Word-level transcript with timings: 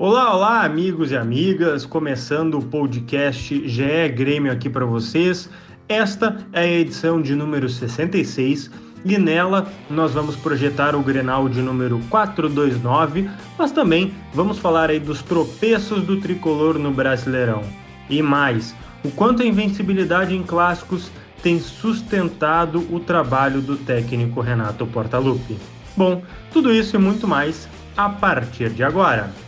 Olá, 0.00 0.32
olá, 0.32 0.62
amigos 0.62 1.10
e 1.10 1.16
amigas, 1.16 1.84
começando 1.84 2.56
o 2.56 2.62
podcast 2.62 3.68
GE 3.68 4.08
Grêmio 4.10 4.52
aqui 4.52 4.70
para 4.70 4.86
vocês. 4.86 5.50
Esta 5.88 6.36
é 6.52 6.60
a 6.60 6.66
edição 6.68 7.20
de 7.20 7.34
número 7.34 7.68
66 7.68 8.70
e 9.04 9.18
nela 9.18 9.66
nós 9.90 10.12
vamos 10.12 10.36
projetar 10.36 10.94
o 10.94 11.02
Grenal 11.02 11.48
de 11.48 11.60
número 11.60 11.98
429, 12.10 13.28
mas 13.58 13.72
também 13.72 14.14
vamos 14.32 14.60
falar 14.60 14.88
aí 14.88 15.00
dos 15.00 15.20
tropeços 15.20 16.04
do 16.04 16.20
tricolor 16.20 16.78
no 16.78 16.92
Brasileirão. 16.92 17.64
E 18.08 18.22
mais, 18.22 18.76
o 19.04 19.10
quanto 19.10 19.42
a 19.42 19.46
invencibilidade 19.46 20.32
em 20.32 20.44
clássicos 20.44 21.10
tem 21.42 21.58
sustentado 21.58 22.86
o 22.94 23.00
trabalho 23.00 23.60
do 23.60 23.76
técnico 23.76 24.40
Renato 24.40 24.86
Portaluppi. 24.86 25.58
Bom, 25.96 26.22
tudo 26.52 26.72
isso 26.72 26.94
e 26.94 27.00
muito 27.00 27.26
mais 27.26 27.68
a 27.96 28.08
partir 28.08 28.70
de 28.70 28.84
agora. 28.84 29.47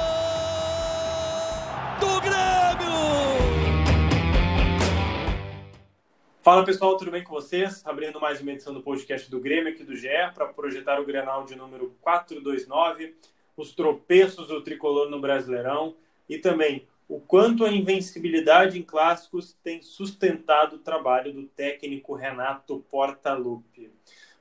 Fala 6.43 6.65
pessoal, 6.65 6.97
tudo 6.97 7.11
bem 7.11 7.23
com 7.23 7.35
vocês? 7.35 7.85
Abrindo 7.85 8.19
mais 8.19 8.41
uma 8.41 8.51
edição 8.51 8.73
do 8.73 8.81
podcast 8.81 9.29
do 9.29 9.39
Grêmio 9.39 9.71
aqui 9.71 9.83
do 9.83 9.95
GE 9.95 10.07
para 10.33 10.47
projetar 10.47 10.99
o 10.99 11.05
Grenal 11.05 11.45
de 11.45 11.55
número 11.55 11.95
429, 12.01 13.15
os 13.55 13.75
tropeços 13.75 14.47
do 14.47 14.59
tricolor 14.63 15.07
no 15.07 15.21
Brasileirão 15.21 15.95
e 16.27 16.39
também 16.39 16.87
o 17.07 17.19
quanto 17.19 17.63
a 17.63 17.71
invencibilidade 17.71 18.79
em 18.79 18.81
clássicos 18.81 19.55
tem 19.61 19.83
sustentado 19.83 20.77
o 20.77 20.79
trabalho 20.79 21.31
do 21.31 21.43
técnico 21.43 22.15
Renato 22.15 22.83
Portaluppi. 22.89 23.91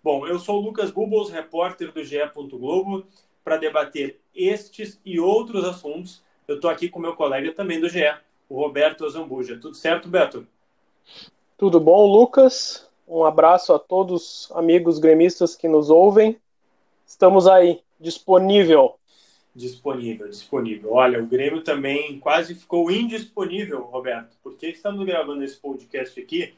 Bom, 0.02 0.26
eu 0.26 0.38
sou 0.38 0.56
o 0.56 0.64
Lucas 0.64 0.90
Bubbles, 0.90 1.28
repórter 1.28 1.92
do 1.92 2.02
GE. 2.02 2.16
Globo, 2.34 3.06
para 3.44 3.58
debater 3.58 4.18
estes 4.34 4.98
e 5.04 5.20
outros 5.20 5.66
assuntos. 5.66 6.24
Eu 6.48 6.54
estou 6.54 6.70
aqui 6.70 6.88
com 6.88 6.98
meu 6.98 7.14
colega 7.14 7.52
também 7.52 7.78
do 7.78 7.90
GE, 7.90 8.10
o 8.48 8.56
Roberto 8.56 9.06
Zambuja. 9.06 9.58
Tudo 9.58 9.76
certo, 9.76 10.08
Beto? 10.08 10.46
Tudo 11.60 11.78
bom, 11.78 12.06
Lucas? 12.06 12.88
Um 13.06 13.22
abraço 13.22 13.74
a 13.74 13.78
todos 13.78 14.50
amigos 14.54 14.98
gremistas 14.98 15.54
que 15.54 15.68
nos 15.68 15.90
ouvem. 15.90 16.40
Estamos 17.06 17.46
aí, 17.46 17.82
disponível. 18.00 18.94
Disponível, 19.54 20.26
disponível. 20.26 20.94
Olha, 20.94 21.22
o 21.22 21.26
Grêmio 21.26 21.62
também 21.62 22.18
quase 22.18 22.54
ficou 22.54 22.90
indisponível, 22.90 23.82
Roberto, 23.82 24.38
porque 24.42 24.68
estamos 24.68 25.04
gravando 25.04 25.44
esse 25.44 25.56
podcast 25.56 26.18
aqui 26.18 26.54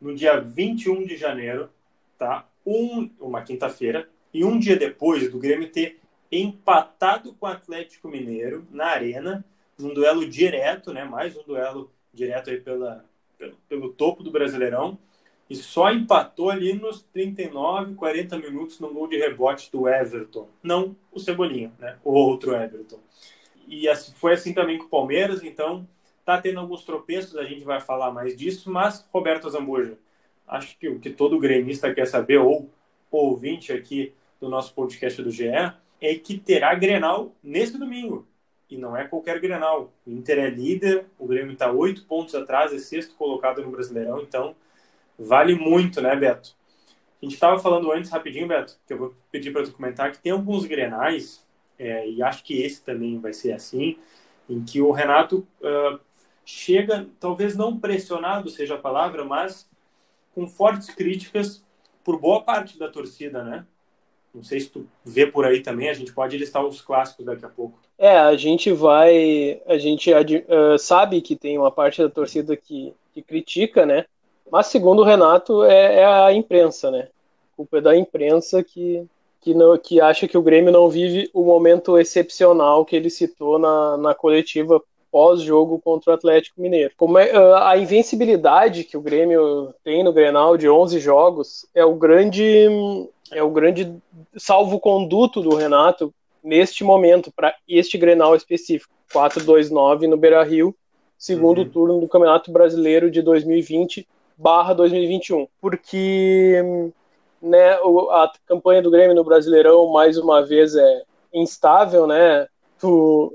no 0.00 0.14
dia 0.14 0.40
21 0.40 1.04
de 1.04 1.18
janeiro, 1.18 1.68
tá? 2.16 2.48
Um, 2.64 3.10
uma 3.20 3.42
quinta-feira, 3.42 4.08
e 4.32 4.42
um 4.42 4.58
dia 4.58 4.74
depois 4.78 5.30
do 5.30 5.38
Grêmio 5.38 5.70
ter 5.70 6.00
empatado 6.32 7.34
com 7.34 7.44
o 7.44 7.50
Atlético 7.50 8.08
Mineiro 8.08 8.66
na 8.70 8.86
Arena, 8.86 9.44
num 9.78 9.92
duelo 9.92 10.26
direto, 10.26 10.94
né? 10.94 11.04
Mais 11.04 11.36
um 11.36 11.42
duelo 11.42 11.90
direto 12.10 12.48
aí 12.48 12.58
pela, 12.58 13.04
pelo, 13.38 13.56
pelo 13.68 13.92
topo 13.92 14.22
do 14.22 14.30
Brasileirão 14.30 14.98
e 15.48 15.54
só 15.54 15.92
empatou 15.92 16.50
ali 16.50 16.72
nos 16.72 17.02
39, 17.02 17.94
40 17.94 18.38
minutos 18.38 18.80
no 18.80 18.92
gol 18.92 19.06
de 19.06 19.16
rebote 19.16 19.70
do 19.70 19.88
Everton. 19.88 20.48
Não 20.62 20.96
o 21.12 21.20
Cebolinha, 21.20 21.72
né? 21.78 21.96
O 22.04 22.12
outro 22.12 22.54
Everton. 22.54 22.98
E 23.68 23.88
assim, 23.88 24.12
foi 24.12 24.32
assim 24.34 24.52
também 24.52 24.78
com 24.78 24.86
o 24.86 24.88
Palmeiras, 24.88 25.42
então 25.42 25.86
tá 26.24 26.40
tendo 26.40 26.58
alguns 26.58 26.84
tropeços, 26.84 27.36
a 27.36 27.44
gente 27.44 27.64
vai 27.64 27.80
falar 27.80 28.10
mais 28.10 28.36
disso, 28.36 28.70
mas 28.70 29.08
Roberto 29.12 29.48
Zambuja, 29.48 29.96
acho 30.46 30.76
que 30.78 30.88
o 30.88 30.98
que 30.98 31.10
todo 31.10 31.38
gremista 31.38 31.92
quer 31.94 32.06
saber, 32.06 32.38
ou 32.38 32.68
ouvinte 33.10 33.72
aqui 33.72 34.12
do 34.40 34.48
nosso 34.48 34.74
podcast 34.74 35.22
do 35.22 35.30
GE, 35.30 35.46
é 36.00 36.14
que 36.16 36.36
terá 36.36 36.74
Grenal 36.74 37.34
nesse 37.42 37.78
domingo 37.78 38.26
e 38.70 38.76
não 38.76 38.96
é 38.96 39.06
qualquer 39.06 39.40
Grenal. 39.40 39.92
O 40.06 40.10
Inter 40.10 40.38
é 40.38 40.50
líder, 40.50 41.06
o 41.18 41.26
Grêmio 41.26 41.52
está 41.52 41.70
oito 41.70 42.04
pontos 42.04 42.34
atrás, 42.34 42.72
é 42.72 42.78
sexto 42.78 43.14
colocado 43.14 43.62
no 43.62 43.70
Brasileirão, 43.70 44.20
então 44.20 44.54
vale 45.18 45.54
muito, 45.54 46.00
né, 46.00 46.14
Beto? 46.16 46.54
A 47.20 47.24
gente 47.24 47.34
estava 47.34 47.58
falando 47.58 47.90
antes, 47.90 48.10
rapidinho, 48.10 48.48
Beto, 48.48 48.76
que 48.86 48.92
eu 48.92 48.98
vou 48.98 49.14
pedir 49.30 49.52
para 49.52 49.64
tu 49.64 49.72
comentar, 49.72 50.12
que 50.12 50.18
tem 50.18 50.32
alguns 50.32 50.64
Grenais, 50.64 51.44
é, 51.78 52.08
e 52.08 52.22
acho 52.22 52.44
que 52.44 52.60
esse 52.60 52.82
também 52.82 53.18
vai 53.18 53.32
ser 53.32 53.52
assim, 53.52 53.98
em 54.48 54.62
que 54.64 54.80
o 54.80 54.90
Renato 54.90 55.46
uh, 55.60 55.98
chega, 56.44 57.08
talvez 57.18 57.56
não 57.56 57.78
pressionado 57.78 58.48
seja 58.48 58.76
a 58.76 58.78
palavra, 58.78 59.24
mas 59.24 59.68
com 60.34 60.46
fortes 60.46 60.90
críticas 60.94 61.64
por 62.04 62.20
boa 62.20 62.42
parte 62.42 62.78
da 62.78 62.88
torcida, 62.88 63.42
né? 63.42 63.66
Não 64.32 64.42
sei 64.42 64.60
se 64.60 64.68
tu 64.68 64.86
vê 65.04 65.26
por 65.26 65.44
aí 65.44 65.60
também, 65.60 65.88
a 65.88 65.94
gente 65.94 66.12
pode 66.12 66.36
listar 66.36 66.64
os 66.64 66.80
clássicos 66.80 67.24
daqui 67.24 67.44
a 67.44 67.48
pouco. 67.48 67.78
É, 67.98 68.16
a 68.18 68.36
gente 68.36 68.72
vai. 68.72 69.60
A 69.66 69.78
gente 69.78 70.12
uh, 70.12 70.78
sabe 70.78 71.20
que 71.22 71.34
tem 71.34 71.56
uma 71.56 71.70
parte 71.70 72.02
da 72.02 72.10
torcida 72.10 72.56
que, 72.56 72.92
que 73.14 73.22
critica, 73.22 73.86
né? 73.86 74.04
Mas 74.50 74.66
segundo 74.66 75.00
o 75.00 75.04
Renato, 75.04 75.64
é, 75.64 76.00
é, 76.00 76.04
a 76.04 76.32
imprensa, 76.32 76.90
né? 76.90 77.08
A 77.52 77.56
culpa 77.56 77.78
é 77.78 77.80
da 77.80 77.96
imprensa 77.96 78.62
que, 78.62 79.04
que, 79.40 79.54
não, 79.54 79.76
que 79.78 80.00
acha 80.00 80.28
que 80.28 80.36
o 80.36 80.42
Grêmio 80.42 80.70
não 80.70 80.88
vive 80.90 81.30
o 81.32 81.42
momento 81.42 81.98
excepcional 81.98 82.84
que 82.84 82.94
ele 82.94 83.08
citou 83.08 83.58
na, 83.58 83.96
na 83.96 84.14
coletiva 84.14 84.80
pós-jogo 85.10 85.80
contra 85.82 86.10
o 86.12 86.14
Atlético 86.14 86.60
Mineiro. 86.60 86.92
Como 86.98 87.16
é, 87.18 87.32
uh, 87.32 87.54
a 87.54 87.78
invencibilidade 87.78 88.84
que 88.84 88.98
o 88.98 89.00
Grêmio 89.00 89.74
tem 89.82 90.04
no 90.04 90.12
Grenal 90.12 90.58
de 90.58 90.68
11 90.68 91.00
jogos 91.00 91.66
é 91.74 91.84
o 91.84 91.94
grande 91.94 92.68
é 93.32 93.42
o 93.42 93.50
grande 93.50 93.92
salvo-conduto 94.36 95.40
do 95.40 95.56
Renato 95.56 96.14
neste 96.46 96.84
momento, 96.84 97.32
para 97.34 97.54
este 97.68 97.98
Grenal 97.98 98.36
específico. 98.36 98.94
4-2-9 99.12 100.08
no 100.08 100.16
Beira 100.16 100.42
Rio, 100.42 100.74
segundo 101.18 101.58
uhum. 101.58 101.68
turno 101.68 102.00
do 102.00 102.08
Campeonato 102.08 102.50
Brasileiro 102.50 103.10
de 103.10 103.22
2020 103.22 104.06
barra 104.36 104.74
2021. 104.74 105.46
Porque 105.60 106.60
né, 107.40 107.72
a 107.72 108.32
campanha 108.46 108.82
do 108.82 108.90
Grêmio 108.90 109.14
no 109.14 109.24
Brasileirão, 109.24 109.86
mais 109.88 110.18
uma 110.18 110.44
vez, 110.44 110.74
é 110.74 111.02
instável, 111.32 112.06
né? 112.06 112.46
Tu, 112.78 113.32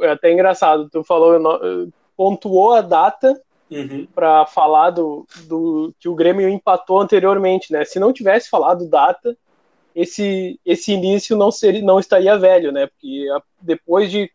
é 0.00 0.10
até 0.10 0.32
engraçado, 0.32 0.88
tu 0.90 1.04
falou, 1.04 1.38
pontuou 2.16 2.72
a 2.72 2.80
data 2.80 3.40
uhum. 3.70 4.06
para 4.14 4.46
falar 4.46 4.90
do, 4.90 5.26
do 5.46 5.94
que 6.00 6.08
o 6.08 6.14
Grêmio 6.14 6.48
empatou 6.48 7.00
anteriormente, 7.00 7.72
né? 7.72 7.84
Se 7.84 7.98
não 7.98 8.12
tivesse 8.12 8.48
falado 8.48 8.88
data, 8.88 9.36
esse 9.94 10.58
esse 10.64 10.92
início 10.92 11.36
não 11.36 11.50
seria 11.50 11.82
não 11.82 11.98
estaria 11.98 12.38
velho, 12.38 12.72
né? 12.72 12.86
Porque 12.86 13.26
depois 13.60 14.10
de 14.10 14.30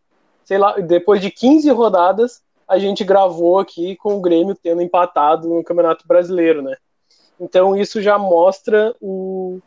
sei 0.46 0.58
lá, 0.58 0.80
depois 0.80 1.22
de 1.22 1.30
15 1.30 1.70
rodadas, 1.70 2.42
a 2.68 2.80
gente 2.80 3.04
gravou 3.04 3.60
aqui 3.60 3.96
com 3.96 4.18
o 4.18 4.22
Grêmio 4.22 4.56
tendo 4.56 4.82
empatado 4.82 5.48
no 5.48 5.64
Campeonato 5.64 6.08
Brasileiro, 6.08 6.62
né? 6.62 6.76
Então 7.40 7.76
isso 7.76 8.02
já 8.02 8.18
mostra 8.18 8.96
o, 9.00 9.60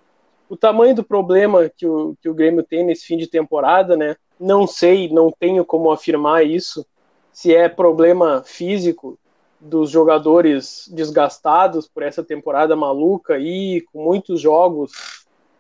o 0.49 0.57
tamanho 0.57 0.95
do 0.95 1.05
problema 1.05 1.71
que 1.77 1.87
o, 1.87 2.17
que 2.21 2.29
o 2.29 2.35
Grêmio 2.35 2.63
tem 2.63 2.85
nesse 2.85 3.07
fim 3.07 3.17
de 3.17 3.27
temporada, 3.27 3.97
né? 3.97 4.17
Não 4.39 4.67
sei, 4.67 5.09
não 5.09 5.31
tenho 5.31 5.65
como 5.65 5.91
afirmar 5.91 6.45
isso, 6.45 6.85
se 7.33 7.55
é 7.55 7.69
problema 7.69 8.43
físico 8.45 9.19
dos 9.61 9.91
jogadores 9.91 10.91
desgastados 10.93 11.89
por 11.89 12.03
essa 12.03 12.25
temporada 12.25 12.75
maluca 12.75 13.39
e 13.39 13.83
com 13.93 14.03
muitos 14.03 14.41
jogos 14.41 14.91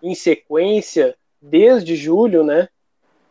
em 0.02 0.14
sequência 0.14 1.14
desde 1.40 1.94
julho, 1.96 2.42
né? 2.42 2.68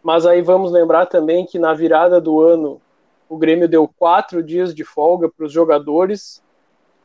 Mas 0.01 0.25
aí 0.25 0.41
vamos 0.41 0.71
lembrar 0.71 1.05
também 1.05 1.45
que 1.45 1.59
na 1.59 1.73
virada 1.73 2.19
do 2.19 2.39
ano 2.41 2.81
o 3.29 3.37
Grêmio 3.37 3.67
deu 3.67 3.87
quatro 3.87 4.41
dias 4.41 4.73
de 4.73 4.83
folga 4.83 5.29
para 5.29 5.45
os 5.45 5.51
jogadores 5.51 6.41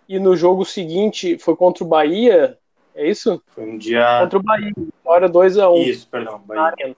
e 0.08 0.18
no 0.18 0.36
jogo 0.36 0.64
seguinte 0.64 1.38
foi 1.38 1.54
contra 1.56 1.84
o 1.84 1.86
Bahia, 1.86 2.58
é 2.94 3.08
isso? 3.08 3.42
Foi 3.48 3.64
um 3.64 3.76
dia 3.76 4.20
contra 4.22 4.38
o 4.38 4.42
Bahia, 4.42 4.72
hora 5.04 5.28
2 5.28 5.58
a 5.58 5.70
1 5.70 5.74
um, 5.74 5.82
Isso, 5.82 6.08
perdão, 6.08 6.40
Bahia. 6.44 6.96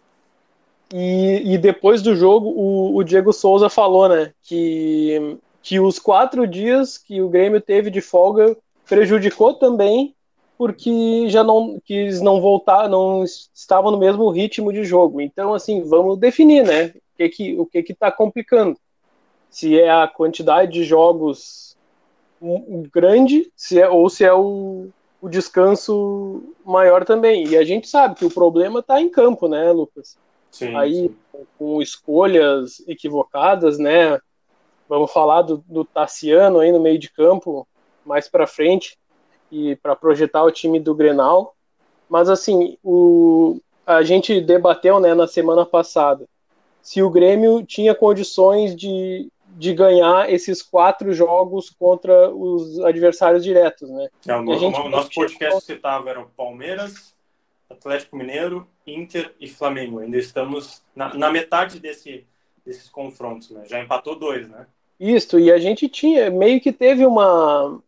E, 0.93 1.55
e 1.55 1.59
depois 1.59 2.01
do 2.01 2.15
jogo 2.15 2.49
o, 2.49 2.97
o 2.97 3.03
Diego 3.03 3.33
Souza 3.33 3.69
falou, 3.69 4.09
né, 4.09 4.33
que 4.43 5.39
que 5.61 5.79
os 5.79 5.99
quatro 5.99 6.47
dias 6.47 6.97
que 6.97 7.21
o 7.21 7.29
Grêmio 7.29 7.61
teve 7.61 7.91
de 7.91 8.01
folga 8.01 8.57
prejudicou 8.87 9.53
também 9.53 10.15
porque 10.59 11.31
já 11.31 11.45
não 11.45 11.81
quis 11.85 12.21
não 12.21 12.41
voltar, 12.41 12.89
não 12.89 13.23
estavam 13.23 13.93
no 13.93 13.99
mesmo 13.99 14.29
ritmo 14.29 14.73
de 14.73 14.83
jogo. 14.83 15.21
Então, 15.21 15.55
assim, 15.55 15.83
vamos 15.85 16.19
definir, 16.19 16.65
né? 16.65 16.87
O 16.87 17.17
que 17.17 17.29
que 17.29 17.61
o 17.61 17.65
que 17.65 17.83
que 17.85 17.93
está 17.93 18.11
complicando? 18.11 18.77
Se 19.49 19.81
é 19.81 19.89
a 19.89 20.09
quantidade 20.09 20.73
de 20.73 20.83
jogos 20.83 21.77
grande, 22.93 23.51
se 23.55 23.81
é 23.81 23.89
ou 23.89 24.11
se 24.11 24.25
é 24.25 24.35
o, 24.35 24.89
o 25.23 25.29
descanso 25.29 26.43
maior 26.65 27.05
também. 27.05 27.47
E 27.47 27.57
a 27.57 27.65
gente 27.65 27.89
sabe 27.89 28.17
que 28.17 28.25
o 28.25 28.31
problema 28.31 28.81
está 28.81 29.01
em 29.01 29.09
campo, 29.09 29.47
né, 29.47 29.71
Lucas? 29.71 30.19
Sim, 30.51 30.75
Aí 30.75 31.09
sim. 31.09 31.47
com 31.57 31.81
escolhas 31.81 32.83
equivocadas, 32.89 33.79
né? 33.79 34.19
Vamos 34.89 35.13
falar 35.13 35.43
do, 35.43 35.63
do 35.69 35.85
Tassiano 35.85 36.59
aí 36.59 36.73
no 36.73 36.81
meio 36.81 36.99
de 36.99 37.11
campo 37.13 37.67
mais 38.05 38.29
para 38.29 38.47
frente 38.47 38.99
e 39.51 39.77
para 39.77 39.97
projetar 39.97 40.43
o 40.45 40.51
time 40.51 40.79
do 40.81 40.95
Grenal. 40.95 41.55
Mas 42.09 42.29
assim, 42.29 42.77
o, 42.83 43.61
a 43.87 44.03
gente 44.03 44.41
debateu 44.41 44.99
né, 45.01 45.15
na 45.15 45.27
semana 45.27 45.65
passada 45.67 46.27
se 46.83 47.03
o 47.03 47.11
Grêmio 47.11 47.63
tinha 47.67 47.95
condições 47.95 48.75
de, 48.75 49.29
de 49.47 49.75
ganhar 49.75 50.33
esses 50.33 50.63
quatro 50.63 51.13
jogos 51.13 51.69
contra 51.69 52.31
os 52.31 52.81
adversários 52.81 53.45
diretos, 53.45 53.91
né? 53.91 54.09
É, 54.27 54.35
o, 54.35 54.53
a 54.53 54.57
gente- 54.57 54.81
o 54.81 54.89
nosso 54.89 55.11
podcast 55.11 55.65
citava 55.65 56.09
eram 56.09 56.29
Palmeiras, 56.35 57.15
Atlético 57.69 58.17
Mineiro, 58.17 58.67
Inter 58.87 59.35
e 59.39 59.47
Flamengo. 59.47 59.99
Ainda 59.99 60.17
estamos 60.17 60.83
na, 60.97 61.13
na 61.13 61.31
metade 61.31 61.79
desse, 61.79 62.25
desses 62.65 62.89
confrontos, 62.89 63.51
né? 63.51 63.65
Já 63.67 63.83
empatou 63.83 64.19
dois, 64.19 64.49
né? 64.49 64.67
Isso, 64.99 65.39
e 65.39 65.53
a 65.53 65.59
gente 65.59 65.89
tinha, 65.89 66.31
meio 66.31 66.61
que 66.61 66.73
teve 66.73 67.05
uma, 67.05 67.79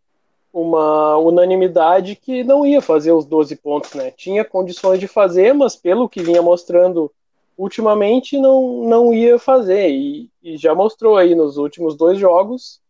uma 0.52 1.16
unanimidade 1.16 2.16
que 2.16 2.42
não 2.42 2.66
ia 2.66 2.80
fazer 2.80 3.12
os 3.12 3.24
12 3.24 3.56
pontos, 3.56 3.94
né? 3.94 4.10
Tinha 4.10 4.44
condições 4.44 4.98
de 4.98 5.06
fazer, 5.06 5.52
mas 5.54 5.76
pelo 5.76 6.08
que 6.08 6.22
vinha 6.22 6.42
mostrando 6.42 7.10
ultimamente, 7.56 8.38
não, 8.38 8.84
não 8.84 9.12
ia 9.12 9.38
fazer. 9.38 9.90
E, 9.90 10.30
e 10.42 10.56
já 10.56 10.74
mostrou 10.74 11.16
aí 11.16 11.34
nos 11.34 11.56
últimos 11.56 11.94
dois 11.94 12.18
jogos, 12.18 12.80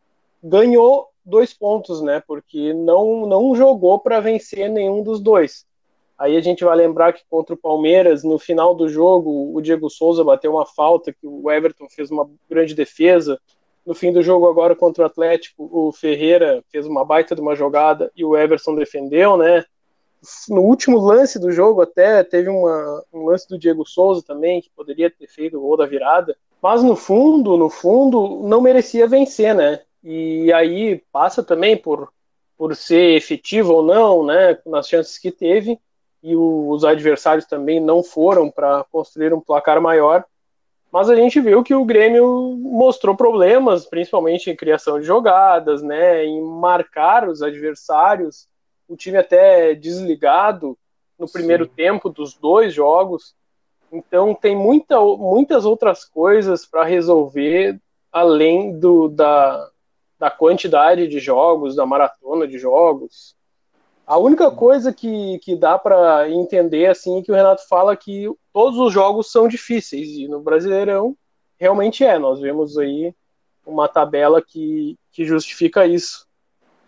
ganhou 0.42 1.08
dois 1.24 1.52
pontos, 1.52 2.00
né? 2.00 2.22
Porque 2.26 2.72
não, 2.72 3.26
não 3.26 3.54
jogou 3.54 3.98
para 3.98 4.20
vencer 4.20 4.70
nenhum 4.70 5.02
dos 5.02 5.20
dois. 5.20 5.66
Aí 6.16 6.36
a 6.36 6.40
gente 6.40 6.64
vai 6.64 6.76
lembrar 6.76 7.14
que 7.14 7.22
contra 7.30 7.54
o 7.54 7.58
Palmeiras, 7.58 8.22
no 8.22 8.38
final 8.38 8.74
do 8.74 8.88
jogo, 8.88 9.56
o 9.56 9.60
Diego 9.60 9.88
Souza 9.88 10.22
bateu 10.22 10.52
uma 10.52 10.66
falta, 10.66 11.12
que 11.12 11.26
o 11.26 11.50
Everton 11.50 11.88
fez 11.88 12.10
uma 12.10 12.28
grande 12.48 12.74
defesa. 12.74 13.40
No 13.90 13.94
fim 13.96 14.12
do 14.12 14.22
jogo 14.22 14.48
agora 14.48 14.76
contra 14.76 15.02
o 15.02 15.06
Atlético, 15.06 15.68
o 15.68 15.90
Ferreira 15.90 16.62
fez 16.70 16.86
uma 16.86 17.04
baita 17.04 17.34
de 17.34 17.40
uma 17.40 17.56
jogada 17.56 18.08
e 18.14 18.24
o 18.24 18.36
Everson 18.36 18.76
defendeu, 18.76 19.36
né? 19.36 19.64
No 20.48 20.60
último 20.60 21.00
lance 21.00 21.40
do 21.40 21.50
jogo 21.50 21.82
até 21.82 22.22
teve 22.22 22.48
uma, 22.48 23.04
um 23.12 23.24
lance 23.24 23.48
do 23.48 23.58
Diego 23.58 23.84
Souza 23.84 24.22
também, 24.24 24.62
que 24.62 24.70
poderia 24.76 25.10
ter 25.10 25.26
feito 25.26 25.58
o 25.58 25.60
gol 25.60 25.76
da 25.76 25.86
virada. 25.86 26.36
Mas 26.62 26.84
no 26.84 26.94
fundo, 26.94 27.56
no 27.56 27.68
fundo, 27.68 28.42
não 28.44 28.60
merecia 28.60 29.08
vencer, 29.08 29.56
né? 29.56 29.80
E 30.04 30.52
aí 30.52 31.02
passa 31.10 31.42
também 31.42 31.76
por, 31.76 32.12
por 32.56 32.76
ser 32.76 33.16
efetivo 33.16 33.72
ou 33.72 33.82
não, 33.82 34.24
né? 34.24 34.56
Nas 34.66 34.88
chances 34.88 35.18
que 35.18 35.32
teve. 35.32 35.80
E 36.22 36.36
o, 36.36 36.70
os 36.70 36.84
adversários 36.84 37.44
também 37.44 37.80
não 37.80 38.04
foram 38.04 38.52
para 38.52 38.84
construir 38.84 39.34
um 39.34 39.40
placar 39.40 39.82
maior. 39.82 40.24
Mas 40.92 41.08
a 41.08 41.14
gente 41.14 41.40
viu 41.40 41.62
que 41.62 41.74
o 41.74 41.84
Grêmio 41.84 42.56
mostrou 42.58 43.16
problemas, 43.16 43.86
principalmente 43.86 44.50
em 44.50 44.56
criação 44.56 44.98
de 44.98 45.06
jogadas, 45.06 45.82
né, 45.82 46.24
em 46.24 46.42
marcar 46.42 47.28
os 47.28 47.42
adversários. 47.42 48.48
O 48.88 48.96
time 48.96 49.16
até 49.16 49.74
desligado 49.74 50.76
no 51.16 51.30
primeiro 51.30 51.66
Sim. 51.66 51.70
tempo 51.76 52.08
dos 52.08 52.34
dois 52.34 52.74
jogos. 52.74 53.34
Então 53.92 54.34
tem 54.34 54.56
muita, 54.56 55.00
muitas 55.00 55.64
outras 55.64 56.04
coisas 56.04 56.66
para 56.66 56.84
resolver 56.84 57.80
além 58.12 58.78
do, 58.78 59.08
da, 59.08 59.68
da 60.18 60.30
quantidade 60.30 61.06
de 61.06 61.20
jogos, 61.20 61.76
da 61.76 61.86
maratona 61.86 62.48
de 62.48 62.58
jogos. 62.58 63.36
A 64.04 64.18
única 64.18 64.50
coisa 64.50 64.92
que, 64.92 65.38
que 65.38 65.54
dá 65.54 65.78
para 65.78 66.28
entender 66.28 66.86
assim 66.86 67.20
é 67.20 67.22
que 67.22 67.30
o 67.30 67.34
Renato 67.34 67.66
fala 67.68 67.96
que 67.96 68.28
todos 68.52 68.78
os 68.78 68.92
jogos 68.92 69.30
são 69.30 69.48
difíceis 69.48 70.08
e 70.10 70.28
no 70.28 70.40
Brasileirão 70.40 71.16
realmente 71.58 72.04
é. 72.04 72.18
Nós 72.18 72.40
vemos 72.40 72.78
aí 72.78 73.14
uma 73.66 73.88
tabela 73.88 74.42
que, 74.42 74.96
que 75.12 75.24
justifica 75.24 75.86
isso. 75.86 76.26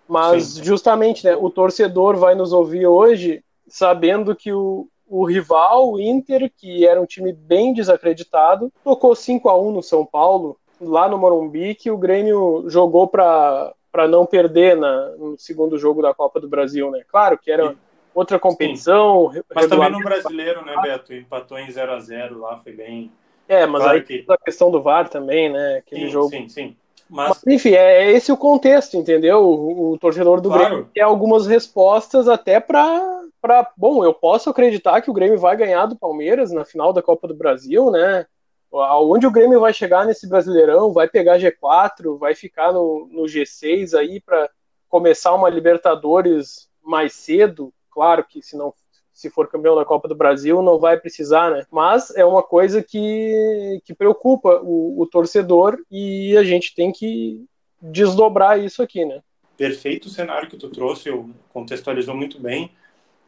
Mas 0.09 0.55
Sim. 0.55 0.65
justamente, 0.65 1.25
né, 1.25 1.37
o 1.37 1.49
torcedor 1.49 2.17
vai 2.17 2.35
nos 2.35 2.53
ouvir 2.53 2.87
hoje 2.87 3.45
sabendo 3.69 4.35
que 4.35 4.53
o, 4.53 4.89
o 5.07 5.25
rival, 5.25 5.93
o 5.93 6.01
Inter, 6.01 6.51
que 6.57 6.87
era 6.87 7.01
um 7.01 7.07
time 7.07 7.33
bem 7.33 7.73
desacreditado, 7.73 8.73
tocou 8.83 9.15
5 9.15 9.49
a 9.49 9.59
1 9.59 9.73
no 9.73 9.83
São 9.83 10.05
Paulo, 10.05 10.59
lá 10.81 11.09
no 11.09 11.17
Morumbi, 11.19 11.75
que 11.75 11.91
o 11.91 11.97
Grêmio 11.97 12.65
jogou 12.69 13.07
para 13.07 13.73
para 13.93 14.09
não 14.09 14.25
perder 14.25 14.75
na, 14.75 15.11
no 15.19 15.39
segundo 15.39 15.77
jogo 15.77 16.01
da 16.01 16.15
Copa 16.15 16.41
do 16.41 16.49
Brasil, 16.49 16.91
né? 16.91 17.03
Claro 17.07 17.37
que 17.37 17.53
era. 17.53 17.77
Outra 18.15 18.39
competição. 18.39 19.31
Mas 19.55 19.67
também 19.69 19.91
no 19.91 20.01
brasileiro, 20.03 20.65
né, 20.65 20.75
Beto? 20.81 21.13
Empatou 21.15 21.59
em 21.59 21.71
0 21.71 21.93
a 21.93 22.01
0 22.01 22.41
lá, 22.41 22.57
foi 22.59 22.73
bem. 22.73 23.11
É, 23.49 23.67
mas 23.67 23.83
Claro 23.83 23.99
aí 23.99 24.03
que- 24.05 24.25
a 24.29 24.37
questão 24.39 24.71
do 24.71 24.81
VAR 24.81 25.09
também, 25.09 25.51
né? 25.53 25.77
Aquele 25.79 26.07
Sim, 26.07 26.11
jogo. 26.13 26.29
sim, 26.31 26.49
sim. 26.49 26.77
Mas, 27.11 27.41
Mas, 27.45 27.55
enfim, 27.55 27.71
é, 27.75 28.05
é 28.05 28.11
esse 28.13 28.33
o 28.33 28.37
contexto, 28.37 28.97
entendeu? 28.97 29.43
O, 29.43 29.93
o 29.93 29.99
torcedor 29.99 30.41
do 30.41 30.49
Claro. 30.49 30.65
Grêmio 30.69 30.89
quer 30.95 31.03
algumas 31.03 31.47
respostas 31.47 32.29
até 32.29 32.59
para 32.61 33.21
para 33.41 33.69
bom, 33.77 34.05
eu 34.05 34.15
posso 34.15 34.49
acreditar 34.49 35.01
que 35.03 35.11
o 35.11 35.13
Grêmio 35.13 35.37
vai 35.37 35.57
ganhar 35.57 35.87
do 35.87 35.97
Palmeiras 35.97 36.53
na 36.53 36.65
final 36.65 36.93
da 36.93 37.03
Copa 37.03 37.27
do 37.27 37.35
Brasil, 37.35 37.91
né? 37.91 38.25
Aonde 38.73 39.27
o 39.27 39.33
Grêmio 39.33 39.59
vai 39.59 39.73
chegar 39.73 40.07
nesse 40.07 40.29
Brasileirão, 40.29 40.93
vai 40.93 41.09
pegar 41.09 41.39
G4, 41.39 42.17
vai 42.19 42.37
ficar 42.37 42.73
no, 42.73 43.09
no 43.11 43.25
G6 43.25 43.95
aí 43.95 44.21
para 44.21 44.49
começar 44.89 45.35
uma 45.35 45.51
Libertadores 45.51 46.69
mais 46.85 47.15
cedo. 47.15 47.75
Claro 47.93 48.25
que 48.25 48.43
se 48.43 48.57
não 48.57 48.73
se 49.13 49.29
for 49.29 49.47
campeão 49.47 49.77
da 49.77 49.85
Copa 49.85 50.09
do 50.09 50.15
Brasil, 50.15 50.63
não 50.63 50.79
vai 50.79 50.99
precisar, 50.99 51.51
né? 51.51 51.67
Mas 51.71 52.11
é 52.17 52.25
uma 52.25 52.43
coisa 52.43 52.83
que, 52.83 53.81
que 53.85 53.95
preocupa 53.95 54.61
o, 54.63 55.03
o 55.03 55.07
torcedor 55.07 55.79
e 55.91 56.35
a 56.37 56.43
gente 56.43 56.75
tem 56.75 56.91
que 56.91 57.45
desdobrar 57.81 58.59
isso 58.59 58.83
aqui, 58.83 59.05
né? 59.05 59.21
perfeito 59.63 60.07
o 60.07 60.11
cenário 60.11 60.49
que 60.49 60.57
tu 60.57 60.69
trouxe, 60.69 61.09
eu 61.09 61.31
contextualizou 61.53 62.17
muito 62.17 62.41
bem 62.41 62.73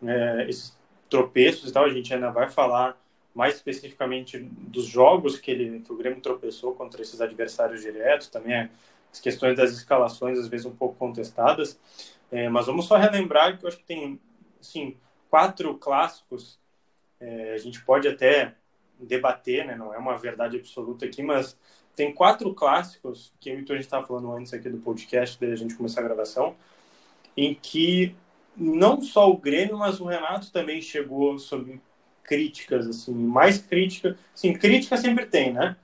é, 0.04 0.46
esses 0.48 0.76
tropeços 1.08 1.70
e 1.70 1.72
tal. 1.72 1.84
A 1.84 1.90
gente 1.90 2.12
ainda 2.12 2.28
vai 2.30 2.50
falar 2.50 3.00
mais 3.32 3.54
especificamente 3.54 4.38
dos 4.38 4.84
jogos 4.84 5.38
que, 5.38 5.50
ele, 5.50 5.80
que 5.80 5.92
o 5.92 5.96
Grêmio 5.96 6.20
tropeçou 6.20 6.74
contra 6.74 7.02
esses 7.02 7.20
adversários 7.20 7.82
diretos, 7.82 8.26
também 8.26 8.68
as 9.12 9.20
questões 9.20 9.56
das 9.56 9.70
escalações, 9.70 10.36
às 10.36 10.48
vezes 10.48 10.66
um 10.66 10.74
pouco 10.74 10.96
contestadas. 10.96 11.78
É, 12.32 12.48
mas 12.48 12.66
vamos 12.66 12.86
só 12.86 12.96
relembrar 12.96 13.56
que 13.56 13.64
eu 13.64 13.68
acho 13.68 13.78
que 13.78 13.84
tem 13.84 14.18
assim, 14.64 14.96
quatro 15.30 15.76
clássicos. 15.78 16.58
É, 17.20 17.54
a 17.54 17.58
gente 17.58 17.82
pode 17.84 18.08
até 18.08 18.54
debater, 18.98 19.66
né? 19.66 19.76
não 19.76 19.92
é 19.92 19.98
uma 19.98 20.16
verdade 20.18 20.56
absoluta 20.56 21.04
aqui, 21.04 21.22
mas 21.22 21.58
tem 21.94 22.12
quatro 22.12 22.52
clássicos 22.54 23.32
que 23.40 23.50
a 23.50 23.56
gente 23.56 23.72
estava 23.72 24.06
falando 24.06 24.32
antes 24.32 24.52
aqui 24.52 24.68
do 24.68 24.78
podcast, 24.78 25.38
desde 25.38 25.64
a 25.64 25.68
gente 25.68 25.76
começar 25.76 26.00
a 26.00 26.04
gravação, 26.04 26.56
em 27.36 27.54
que 27.54 28.14
não 28.56 29.00
só 29.00 29.30
o 29.30 29.36
Grêmio, 29.36 29.78
mas 29.78 30.00
o 30.00 30.04
Renato 30.04 30.50
também 30.50 30.80
chegou 30.80 31.38
sob 31.38 31.80
críticas, 32.22 32.86
assim, 32.86 33.12
mais 33.12 33.58
crítica. 33.58 34.16
Sim, 34.34 34.54
crítica 34.54 34.96
sempre 34.96 35.26
tem, 35.26 35.52
né? 35.52 35.76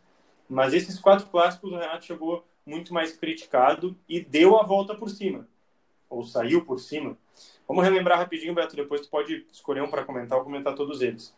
Mas 0.49 0.73
esses 0.73 0.99
quatro 0.99 1.27
clássicos 1.27 1.73
o 1.73 1.77
Renato 1.77 2.05
chegou 2.05 2.45
muito 2.67 2.93
mais 2.93 3.17
criticado 3.17 3.97
e 4.09 4.21
deu 4.21 4.59
a 4.59 4.63
volta 4.63 4.95
por 4.95 5.11
cima, 5.11 5.47
ou 6.09 6.25
saiu 6.25 6.65
por 6.65 6.79
cima. 6.81 7.17
Vamos 7.71 7.85
relembrar 7.85 8.19
rapidinho, 8.19 8.53
Beto, 8.53 8.75
depois 8.75 9.03
tu 9.03 9.09
pode 9.09 9.47
escolher 9.53 9.81
um 9.81 9.89
para 9.89 10.03
comentar 10.03 10.37
ou 10.37 10.43
comentar 10.43 10.75
todos 10.75 11.01
eles. 11.03 11.33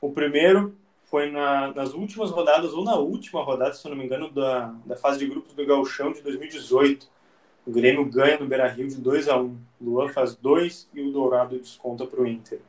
O 0.00 0.10
primeiro 0.10 0.74
foi 1.02 1.30
na, 1.30 1.74
nas 1.74 1.92
últimas 1.92 2.30
rodadas, 2.30 2.72
ou 2.72 2.82
na 2.82 2.96
última 2.96 3.42
rodada, 3.42 3.74
se 3.74 3.86
eu 3.86 3.90
não 3.90 3.98
me 3.98 4.06
engano, 4.06 4.30
da, 4.30 4.74
da 4.86 4.96
fase 4.96 5.18
de 5.18 5.26
grupos 5.26 5.52
do 5.52 5.66
Gauchão 5.66 6.10
de 6.10 6.22
2018. 6.22 7.06
O 7.66 7.70
Grêmio 7.70 8.02
ganha 8.06 8.38
no 8.38 8.46
Beira-Rio 8.46 8.88
de 8.88 8.96
2 8.96 9.28
a 9.28 9.36
1 9.38 9.58
Luan 9.78 10.08
faz 10.08 10.34
dois 10.34 10.88
e 10.94 11.02
o 11.02 11.12
Dourado 11.12 11.58
desconta 11.58 12.06
para 12.06 12.22
o 12.22 12.26
Inter. 12.26 12.62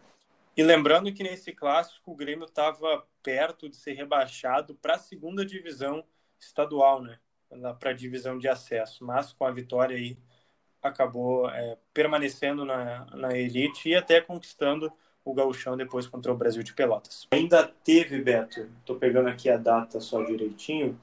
E 0.58 0.62
lembrando 0.62 1.10
que 1.14 1.24
nesse 1.24 1.54
clássico 1.54 2.12
o 2.12 2.16
Grêmio 2.16 2.44
estava 2.44 3.08
perto 3.24 3.70
de 3.70 3.78
ser 3.78 3.94
rebaixado 3.94 4.76
para 4.76 4.96
a 4.96 5.00
segunda 5.00 5.46
divisão 5.46 6.04
estadual, 6.38 7.02
né? 7.02 7.18
Para 7.80 7.92
a 7.92 7.94
divisão 7.94 8.38
de 8.38 8.50
acesso. 8.50 9.06
Mas 9.06 9.32
com 9.32 9.46
a 9.46 9.52
vitória 9.52 9.96
aí 9.96 10.18
acabou 10.88 11.50
é, 11.50 11.78
permanecendo 11.94 12.64
na, 12.64 13.06
na 13.14 13.38
elite 13.38 13.90
e 13.90 13.96
até 13.96 14.22
conquistando 14.22 14.92
o 15.24 15.34
gauchão 15.34 15.76
depois 15.76 16.06
contra 16.06 16.32
o 16.32 16.38
Brasil 16.38 16.62
de 16.62 16.74
Pelotas. 16.74 17.28
Ainda 17.32 17.64
teve, 17.84 18.22
Beto, 18.22 18.70
estou 18.80 18.96
pegando 18.96 19.28
aqui 19.28 19.50
a 19.50 19.58
data 19.58 20.00
só 20.00 20.22
direitinho, 20.24 21.00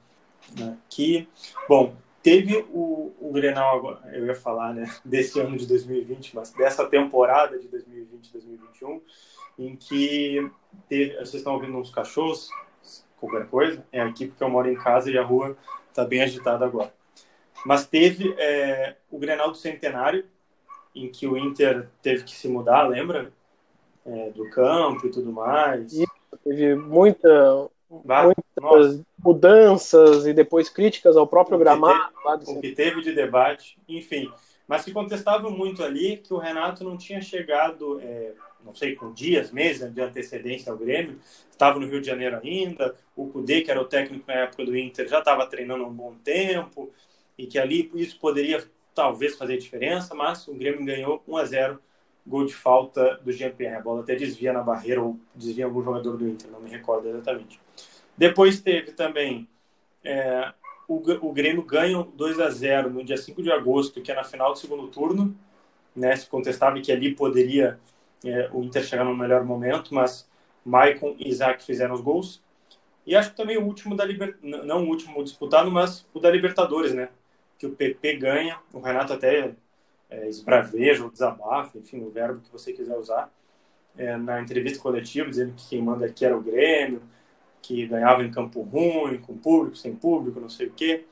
né, 0.57 0.77
que, 0.89 1.27
bom, 1.67 1.93
teve 2.21 2.65
o, 2.71 3.13
o 3.19 3.31
Grenal 3.33 3.77
agora, 3.77 4.15
eu 4.15 4.25
ia 4.25 4.35
falar, 4.35 4.73
né, 4.73 4.89
desse 5.03 5.39
ano 5.39 5.57
de 5.57 5.67
2020, 5.67 6.35
mas 6.35 6.51
dessa 6.53 6.85
temporada 6.87 7.59
de 7.59 7.67
2020-2021, 7.67 9.01
em 9.59 9.75
que 9.75 10.49
teve, 10.87 11.15
vocês 11.15 11.35
estão 11.35 11.53
ouvindo 11.53 11.77
uns 11.77 11.91
cachorros, 11.91 12.49
qualquer 13.19 13.47
coisa, 13.47 13.85
é 13.91 14.01
aqui 14.01 14.27
porque 14.27 14.43
eu 14.43 14.49
moro 14.49 14.69
em 14.69 14.75
casa 14.75 15.11
e 15.11 15.17
a 15.17 15.23
rua 15.23 15.57
está 15.89 16.05
bem 16.05 16.21
agitada 16.21 16.65
agora. 16.65 16.93
Mas 17.65 17.87
teve 17.87 18.33
é, 18.37 18.95
o 19.09 19.17
Grenal 19.17 19.51
do 19.51 19.57
Centenário, 19.57 20.25
em 20.95 21.09
que 21.09 21.25
o 21.27 21.37
Inter 21.37 21.87
teve 22.01 22.23
que 22.23 22.31
se 22.31 22.47
mudar, 22.47 22.87
lembra? 22.87 23.31
É, 24.05 24.31
do 24.31 24.49
campo 24.49 25.07
e 25.07 25.11
tudo 25.11 25.31
mais. 25.31 25.93
E 25.93 26.05
teve 26.43 26.75
muita, 26.75 27.69
muitas 27.89 29.01
mudanças 29.17 30.25
e 30.25 30.33
depois 30.33 30.67
críticas 30.67 31.15
ao 31.15 31.25
próprio 31.25 31.55
o 31.55 31.59
gramado. 31.59 32.45
Teve, 32.45 32.57
o 32.57 32.61
que 32.61 32.71
teve 32.73 33.01
de 33.01 33.13
debate, 33.13 33.77
enfim. 33.87 34.29
Mas 34.67 34.81
se 34.83 34.91
contestava 34.91 35.49
muito 35.49 35.83
ali 35.83 36.17
que 36.17 36.33
o 36.33 36.37
Renato 36.37 36.83
não 36.83 36.97
tinha 36.97 37.21
chegado, 37.21 37.99
é, 38.01 38.33
não 38.65 38.73
sei, 38.73 38.95
com 38.95 39.13
dias, 39.13 39.51
meses 39.51 39.91
de 39.93 40.01
antecedência 40.01 40.71
ao 40.71 40.77
Grêmio, 40.77 41.19
estava 41.51 41.79
no 41.79 41.87
Rio 41.87 42.01
de 42.01 42.07
Janeiro 42.07 42.39
ainda, 42.41 42.95
o 43.15 43.27
Cudê, 43.27 43.61
que 43.61 43.71
era 43.71 43.81
o 43.81 43.85
técnico 43.85 44.23
na 44.27 44.33
época 44.33 44.65
do 44.65 44.77
Inter, 44.77 45.07
já 45.07 45.19
estava 45.19 45.45
treinando 45.45 45.83
há 45.83 45.87
um 45.87 45.93
bom 45.93 46.15
tempo, 46.23 46.91
e 47.37 47.47
que 47.47 47.57
ali 47.57 47.91
isso 47.95 48.19
poderia 48.19 48.63
talvez 48.93 49.35
fazer 49.35 49.57
diferença, 49.57 50.13
mas 50.13 50.47
o 50.47 50.53
Grêmio 50.53 50.85
ganhou 50.85 51.23
1 51.27 51.37
a 51.37 51.45
0 51.45 51.79
gol 52.25 52.45
de 52.45 52.53
falta 52.53 53.19
do 53.23 53.31
Jean-Pierre. 53.31 53.75
A 53.75 53.81
bola 53.81 54.01
até 54.01 54.15
desvia 54.15 54.53
na 54.53 54.61
barreira 54.61 55.01
ou 55.01 55.19
desvia 55.35 55.65
algum 55.65 55.83
jogador 55.83 56.15
do 56.17 56.27
Inter, 56.27 56.49
não 56.51 56.61
me 56.61 56.69
recordo 56.69 57.07
exatamente. 57.09 57.59
Depois 58.17 58.61
teve 58.61 58.91
também 58.91 59.47
é, 60.03 60.53
o, 60.87 60.95
o 61.27 61.33
Grêmio 61.33 61.63
ganha 61.63 62.03
2 62.15 62.39
a 62.39 62.49
0 62.49 62.89
no 62.89 63.03
dia 63.03 63.17
5 63.17 63.41
de 63.41 63.51
agosto, 63.51 64.01
que 64.01 64.11
é 64.11 64.15
na 64.15 64.23
final 64.23 64.53
do 64.53 64.59
segundo 64.59 64.87
turno. 64.87 65.35
Né, 65.95 66.15
se 66.15 66.27
contestava 66.27 66.81
que 66.81 66.91
ali 66.91 67.13
poderia 67.13 67.79
é, 68.25 68.49
o 68.51 68.63
Inter 68.63 68.83
chegar 68.83 69.03
no 69.03 69.15
melhor 69.15 69.43
momento, 69.43 69.93
mas 69.93 70.27
Maicon 70.65 71.15
e 71.19 71.29
Isaac 71.29 71.63
fizeram 71.63 71.93
os 71.93 72.01
gols. 72.01 72.41
E 73.05 73.15
acho 73.15 73.31
que 73.31 73.37
também 73.37 73.57
o 73.57 73.65
último 73.65 73.95
da 73.95 74.03
não 74.41 74.85
o 74.85 74.87
último 74.87 75.23
disputado, 75.23 75.69
mas 75.69 76.07
o 76.13 76.19
da 76.19 76.31
Libertadores, 76.31 76.93
né? 76.93 77.09
Que 77.57 77.65
o 77.65 77.71
PP 77.71 78.17
ganha, 78.17 78.59
o 78.73 78.79
Renato 78.79 79.13
até 79.13 79.53
é, 80.09 80.27
esbraveja 80.27 81.03
ou 81.03 81.11
desabafa, 81.11 81.77
enfim, 81.77 82.01
o 82.01 82.09
verbo 82.09 82.41
que 82.41 82.51
você 82.51 82.73
quiser 82.73 82.97
usar, 82.97 83.31
é, 83.97 84.17
na 84.17 84.41
entrevista 84.41 84.81
coletiva, 84.81 85.29
dizendo 85.29 85.53
que 85.55 85.69
quem 85.69 85.81
manda 85.81 86.05
aqui 86.05 86.25
era 86.25 86.35
o 86.35 86.41
Grêmio, 86.41 87.01
que 87.61 87.87
ganhava 87.87 88.23
em 88.23 88.31
campo 88.31 88.61
ruim, 88.61 89.19
com 89.19 89.37
público, 89.37 89.77
sem 89.77 89.95
público, 89.95 90.39
não 90.39 90.49
sei 90.49 90.67
o 90.67 90.71
quê. 90.71 91.05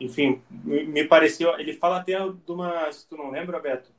Enfim, 0.00 0.40
me 0.50 1.04
pareceu. 1.04 1.58
Ele 1.58 1.72
fala 1.72 1.98
até 1.98 2.16
de 2.18 2.52
uma. 2.52 2.90
Se 2.92 3.06
tu 3.06 3.16
não 3.16 3.30
lembra, 3.30 3.58
Beto, 3.58 3.90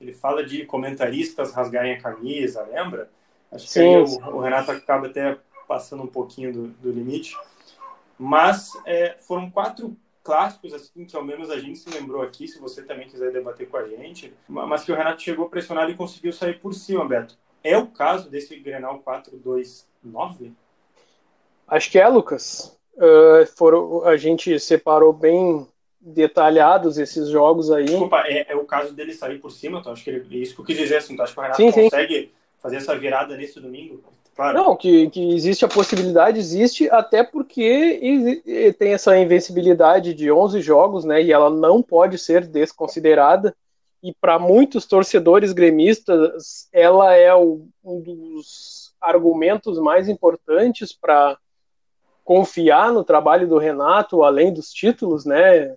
ele 0.00 0.12
fala 0.12 0.44
de 0.44 0.64
comentaristas 0.64 1.52
rasgarem 1.52 1.92
a 1.92 2.00
camisa, 2.00 2.62
lembra? 2.62 3.10
Acho 3.50 3.66
que 3.66 3.72
sim, 3.72 3.96
o, 3.96 4.36
o, 4.36 4.40
Renato 4.40 4.70
acaba 4.70 5.06
até 5.06 5.36
passando 5.66 6.02
um 6.02 6.06
pouquinho 6.06 6.52
do, 6.52 6.68
do 6.68 6.92
limite. 6.92 7.36
Mas 8.18 8.72
é, 8.86 9.16
foram 9.18 9.50
quatro 9.50 9.96
clássicos, 10.28 10.74
assim, 10.74 11.06
que 11.06 11.16
ao 11.16 11.24
menos 11.24 11.48
a 11.48 11.58
gente 11.58 11.78
se 11.78 11.88
lembrou 11.88 12.20
aqui, 12.20 12.46
se 12.46 12.60
você 12.60 12.82
também 12.82 13.08
quiser 13.08 13.32
debater 13.32 13.66
com 13.66 13.78
a 13.78 13.88
gente, 13.88 14.34
mas 14.46 14.84
que 14.84 14.92
o 14.92 14.94
Renato 14.94 15.22
chegou 15.22 15.48
pressionado 15.48 15.90
e 15.90 15.96
conseguiu 15.96 16.34
sair 16.34 16.60
por 16.60 16.74
cima, 16.74 17.02
Beto. 17.08 17.34
É 17.64 17.78
o 17.78 17.86
caso 17.86 18.28
desse 18.28 18.54
Grenal 18.56 19.02
4-2-9? 19.02 20.52
Acho 21.66 21.90
que 21.90 21.98
é, 21.98 22.06
Lucas. 22.06 22.78
Uh, 22.94 23.46
foram, 23.56 24.04
a 24.04 24.18
gente 24.18 24.60
separou 24.60 25.14
bem 25.14 25.66
detalhados 25.98 26.98
esses 26.98 27.30
jogos 27.30 27.70
aí. 27.70 27.86
Desculpa, 27.86 28.22
é, 28.26 28.52
é 28.52 28.54
o 28.54 28.66
caso 28.66 28.92
dele 28.92 29.14
sair 29.14 29.38
por 29.38 29.50
cima, 29.50 29.82
tu 29.82 29.88
acha 29.88 30.04
que 30.04 30.10
ele, 30.10 30.26
é 30.30 30.42
isso 30.42 30.54
que 30.54 30.60
eu 30.60 30.64
quis 30.66 30.76
dizer, 30.76 30.96
assim, 30.96 31.16
tu 31.16 31.22
acha 31.22 31.32
que 31.32 31.38
o 31.38 31.42
Renato 31.42 31.62
sim, 31.62 31.72
consegue 31.72 32.20
sim. 32.20 32.30
fazer 32.58 32.76
essa 32.76 32.94
virada 32.98 33.34
nesse 33.34 33.58
domingo? 33.58 34.04
Claro. 34.38 34.56
Não, 34.56 34.76
que, 34.76 35.10
que 35.10 35.34
existe 35.34 35.64
a 35.64 35.68
possibilidade, 35.68 36.38
existe, 36.38 36.88
até 36.90 37.24
porque 37.24 38.40
tem 38.78 38.92
essa 38.92 39.18
invencibilidade 39.18 40.14
de 40.14 40.30
11 40.30 40.60
jogos, 40.60 41.04
né, 41.04 41.20
e 41.20 41.32
ela 41.32 41.50
não 41.50 41.82
pode 41.82 42.16
ser 42.18 42.46
desconsiderada, 42.46 43.52
e 44.00 44.14
para 44.14 44.38
muitos 44.38 44.86
torcedores 44.86 45.52
gremistas, 45.52 46.68
ela 46.72 47.16
é 47.16 47.34
o, 47.34 47.66
um 47.82 48.00
dos 48.00 48.94
argumentos 49.00 49.76
mais 49.80 50.08
importantes 50.08 50.92
para 50.92 51.36
confiar 52.24 52.92
no 52.92 53.02
trabalho 53.02 53.48
do 53.48 53.58
Renato, 53.58 54.22
além 54.22 54.52
dos 54.52 54.70
títulos, 54.72 55.24
né, 55.24 55.74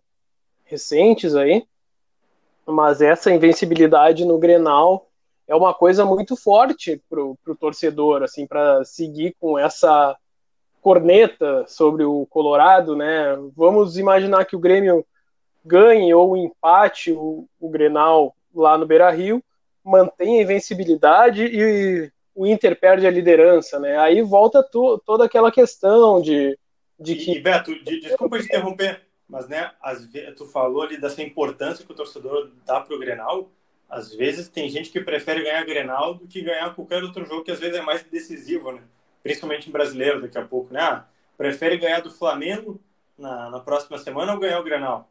recentes 0.66 1.34
aí. 1.34 1.66
Mas 2.64 3.02
essa 3.02 3.32
invencibilidade 3.32 4.24
no 4.24 4.38
Grenal 4.38 5.08
é 5.52 5.56
uma 5.56 5.74
coisa 5.74 6.06
muito 6.06 6.38
forte 6.38 7.02
pro, 7.10 7.38
pro 7.44 7.58
torcedor, 7.58 8.24
assim, 8.24 8.48
para 8.48 8.86
seguir 8.86 9.36
com 9.38 9.60
essa 9.60 10.16
corneta 10.82 11.66
sobre 11.68 12.06
o 12.06 12.26
Colorado, 12.28 12.96
né? 12.96 13.38
Vamos 13.54 13.98
imaginar 13.98 14.46
que 14.46 14.56
o 14.56 14.60
Grêmio 14.60 15.06
ganhe 15.66 16.14
ou 16.14 16.38
empate 16.38 17.12
o, 17.12 17.46
o 17.60 17.70
Grenal 17.70 18.34
lá 18.56 18.78
no 18.78 18.86
Beira-Rio, 18.86 19.44
mantém 19.84 20.40
a 20.40 20.44
invencibilidade 20.44 21.44
e 21.44 22.10
o 22.34 22.48
Inter 22.48 22.80
perde 22.80 23.06
a 23.06 23.12
liderança, 23.12 23.78
né? 23.78 23.98
Aí 23.98 24.22
volta 24.22 24.64
to, 24.64 25.00
toda 25.06 25.26
aquela 25.26 25.52
questão 25.52 26.22
de, 26.22 26.58
de 26.98 27.16
que. 27.16 27.34
E, 27.34 27.42
Beto, 27.42 27.76
de, 27.84 28.00
desculpa 28.00 28.40
te 28.40 28.46
interromper, 28.46 29.02
mas 29.28 29.50
né, 29.50 29.70
vezes, 30.10 30.34
tu 30.38 30.46
falou 30.46 30.84
ali 30.84 30.96
dessa 31.00 31.22
importância 31.22 31.86
que 31.86 31.92
o 31.92 31.96
torcedor 31.96 32.50
dá 32.66 32.80
pro 32.80 32.98
Grenal. 32.98 33.52
Às 33.92 34.16
vezes 34.16 34.48
tem 34.48 34.70
gente 34.70 34.90
que 34.90 35.02
prefere 35.02 35.44
ganhar 35.44 35.66
Grenal 35.66 36.14
do 36.14 36.26
que 36.26 36.42
ganhar 36.42 36.74
qualquer 36.74 37.04
outro 37.04 37.26
jogo 37.26 37.44
que 37.44 37.52
às 37.52 37.60
vezes 37.60 37.78
é 37.78 37.82
mais 37.82 38.02
decisivo, 38.04 38.72
né? 38.72 38.82
Principalmente 39.22 39.68
em 39.68 39.72
brasileiro 39.72 40.22
daqui 40.22 40.38
a 40.38 40.46
pouco, 40.46 40.74
né? 40.74 40.80
Ah, 40.82 41.06
prefere 41.38 41.78
ganhar 41.78 42.00
do 42.00 42.10
Flamengo 42.10 42.80
na, 43.18 43.50
na 43.50 43.60
próxima 43.60 43.98
semana 43.98 44.34
ou 44.34 44.40
ganhar 44.40 44.62
o 44.62 44.64
Grenal? 44.64 45.10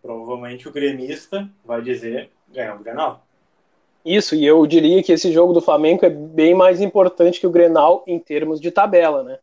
Provavelmente 0.00 0.68
o 0.68 0.72
gremista 0.72 1.50
vai 1.64 1.82
dizer 1.82 2.30
ganhar 2.48 2.76
o 2.76 2.78
Grenal. 2.78 3.26
Isso, 4.04 4.36
e 4.36 4.46
eu 4.46 4.64
diria 4.68 5.02
que 5.02 5.10
esse 5.10 5.32
jogo 5.32 5.52
do 5.52 5.60
Flamengo 5.60 6.06
é 6.06 6.10
bem 6.10 6.54
mais 6.54 6.80
importante 6.80 7.40
que 7.40 7.46
o 7.46 7.50
Grenal 7.50 8.04
em 8.06 8.20
termos 8.20 8.60
de 8.60 8.70
tabela, 8.70 9.24
né? 9.24 9.38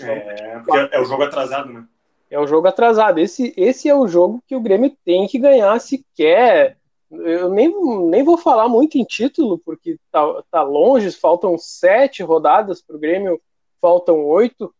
É, 0.00 0.60
porque 0.60 0.94
é 0.94 1.00
o 1.00 1.04
jogo 1.04 1.24
atrasado, 1.24 1.72
né? 1.72 1.84
É 2.30 2.38
o 2.38 2.46
jogo 2.46 2.68
atrasado. 2.68 3.18
Esse, 3.18 3.52
esse 3.56 3.88
é 3.88 3.94
o 3.94 4.06
jogo 4.06 4.40
que 4.46 4.54
o 4.54 4.60
Grêmio 4.60 4.96
tem 5.04 5.26
que 5.26 5.40
ganhar 5.40 5.76
se 5.80 6.04
quer. 6.14 6.76
Eu 7.10 7.50
nem, 7.50 7.72
nem 8.08 8.24
vou 8.24 8.36
falar 8.36 8.68
muito 8.68 8.98
em 8.98 9.04
título, 9.04 9.58
porque 9.58 9.96
tá, 10.10 10.42
tá 10.50 10.62
longe, 10.62 11.10
faltam 11.12 11.56
sete 11.56 12.22
rodadas 12.22 12.82
para 12.82 12.96
o 12.96 12.98
Grêmio, 12.98 13.40
faltam 13.80 14.24
oito, 14.24 14.74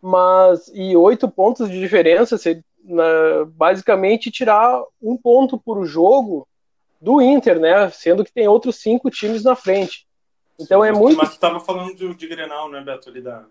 mas 0.00 0.70
e 0.72 0.96
oito 0.96 1.28
pontos 1.28 1.68
de 1.70 1.78
diferença, 1.78 2.38
se, 2.38 2.64
na, 2.82 3.44
basicamente 3.46 4.30
tirar 4.30 4.82
um 5.02 5.16
ponto 5.16 5.58
por 5.58 5.84
jogo 5.84 6.48
do 7.00 7.20
Inter, 7.20 7.60
né? 7.60 7.90
Sendo 7.90 8.24
que 8.24 8.32
tem 8.32 8.48
outros 8.48 8.76
cinco 8.76 9.10
times 9.10 9.44
na 9.44 9.54
frente. 9.54 10.06
Então 10.58 10.82
Sim, 10.82 10.88
é 10.88 10.92
muito. 10.92 11.18
Mas 11.18 11.30
tu 11.30 11.34
estava 11.34 11.60
falando 11.60 11.94
de, 11.94 12.14
de 12.14 12.26
Grenal, 12.26 12.70
né, 12.70 12.80
Beto? 12.80 13.10
Ali 13.10 13.20
da, 13.20 13.44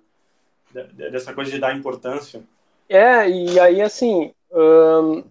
da, 0.73 0.83
dessa 1.09 1.31
coisa 1.33 1.51
de 1.51 1.59
dar 1.59 1.75
importância. 1.75 2.41
É, 2.89 3.29
e 3.29 3.59
aí 3.59 3.81
assim. 3.81 4.33
Hum, 4.51 5.23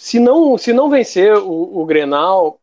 se, 0.00 0.18
não, 0.18 0.56
se 0.56 0.72
não 0.72 0.88
vencer 0.88 1.36
o, 1.36 1.80
o 1.80 1.84
Grenal, 1.84 2.58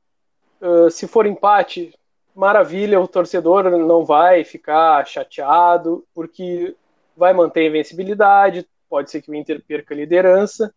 uh, 0.59 0.89
se 0.89 1.07
for 1.07 1.25
empate, 1.25 1.93
maravilha, 2.35 2.99
o 2.99 3.07
torcedor 3.07 3.69
não 3.69 4.03
vai 4.03 4.43
ficar 4.43 5.05
chateado, 5.05 6.03
porque 6.15 6.75
vai 7.15 7.33
manter 7.33 7.61
a 7.61 7.67
invencibilidade, 7.67 8.67
pode 8.89 9.11
ser 9.11 9.21
que 9.21 9.29
o 9.29 9.35
Inter 9.35 9.63
perca 9.67 9.93
a 9.93 9.97
liderança. 9.97 10.73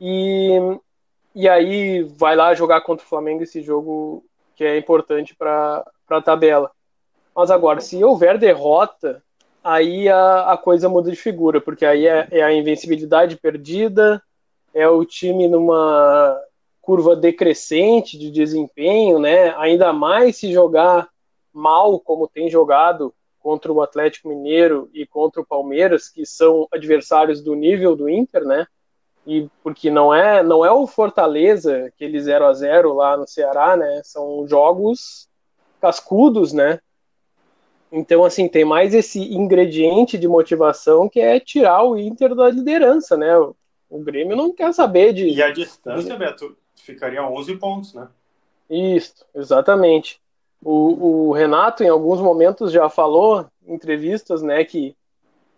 E 0.00 0.58
e 1.34 1.48
aí 1.48 2.02
vai 2.02 2.34
lá 2.34 2.54
jogar 2.54 2.80
contra 2.80 3.04
o 3.04 3.08
Flamengo 3.08 3.42
esse 3.42 3.62
jogo 3.62 4.24
que 4.56 4.64
é 4.64 4.76
importante 4.76 5.34
para 5.34 5.84
a 6.08 6.20
tabela. 6.20 6.70
Mas 7.34 7.50
agora, 7.50 7.80
se 7.80 8.02
houver 8.02 8.36
derrota, 8.36 9.22
aí 9.62 10.08
a, 10.08 10.52
a 10.52 10.56
coisa 10.56 10.88
muda 10.88 11.08
de 11.08 11.16
figura, 11.16 11.60
porque 11.60 11.86
aí 11.86 12.06
é, 12.06 12.26
é 12.32 12.42
a 12.42 12.52
invencibilidade 12.52 13.36
perdida, 13.36 14.20
é 14.74 14.88
o 14.88 15.04
time 15.04 15.48
numa 15.48 16.38
curva 16.80 17.14
decrescente 17.14 18.18
de 18.18 18.30
desempenho, 18.30 19.18
né? 19.18 19.54
Ainda 19.56 19.92
mais 19.92 20.36
se 20.36 20.52
jogar 20.52 21.08
mal 21.52 21.98
como 22.00 22.28
tem 22.28 22.48
jogado 22.48 23.14
contra 23.40 23.72
o 23.72 23.82
Atlético 23.82 24.28
Mineiro 24.28 24.90
e 24.92 25.06
contra 25.06 25.40
o 25.40 25.46
Palmeiras, 25.46 26.08
que 26.08 26.26
são 26.26 26.68
adversários 26.72 27.42
do 27.42 27.54
nível 27.54 27.96
do 27.96 28.08
Inter, 28.08 28.44
né? 28.44 28.66
e 29.26 29.48
porque 29.62 29.90
não 29.90 30.14
é 30.14 30.42
não 30.42 30.64
é 30.64 30.70
o 30.70 30.86
Fortaleza 30.86 31.86
aquele 31.86 32.20
0 32.20 32.46
a 32.46 32.52
0 32.52 32.92
lá 32.94 33.16
no 33.16 33.26
Ceará, 33.26 33.76
né? 33.76 34.00
São 34.04 34.46
jogos 34.48 35.28
cascudos, 35.80 36.52
né? 36.52 36.80
Então 37.92 38.24
assim, 38.24 38.48
tem 38.48 38.64
mais 38.64 38.94
esse 38.94 39.20
ingrediente 39.20 40.16
de 40.16 40.28
motivação 40.28 41.08
que 41.08 41.20
é 41.20 41.38
tirar 41.40 41.84
o 41.84 41.98
Inter 41.98 42.34
da 42.34 42.50
liderança, 42.50 43.16
né? 43.16 43.32
Grêmio 43.98 44.36
não 44.36 44.52
quer 44.52 44.72
saber 44.72 45.12
de. 45.12 45.28
E 45.28 45.42
a 45.42 45.50
distância, 45.50 46.16
Beto, 46.16 46.56
ficaria 46.76 47.22
11 47.22 47.56
pontos, 47.56 47.94
né? 47.94 48.08
Isso, 48.68 49.26
exatamente. 49.34 50.20
O, 50.62 51.28
o 51.28 51.32
Renato, 51.32 51.82
em 51.82 51.88
alguns 51.88 52.20
momentos, 52.20 52.70
já 52.70 52.88
falou 52.88 53.46
em 53.66 53.74
entrevistas, 53.74 54.42
né, 54.42 54.62
que, 54.64 54.94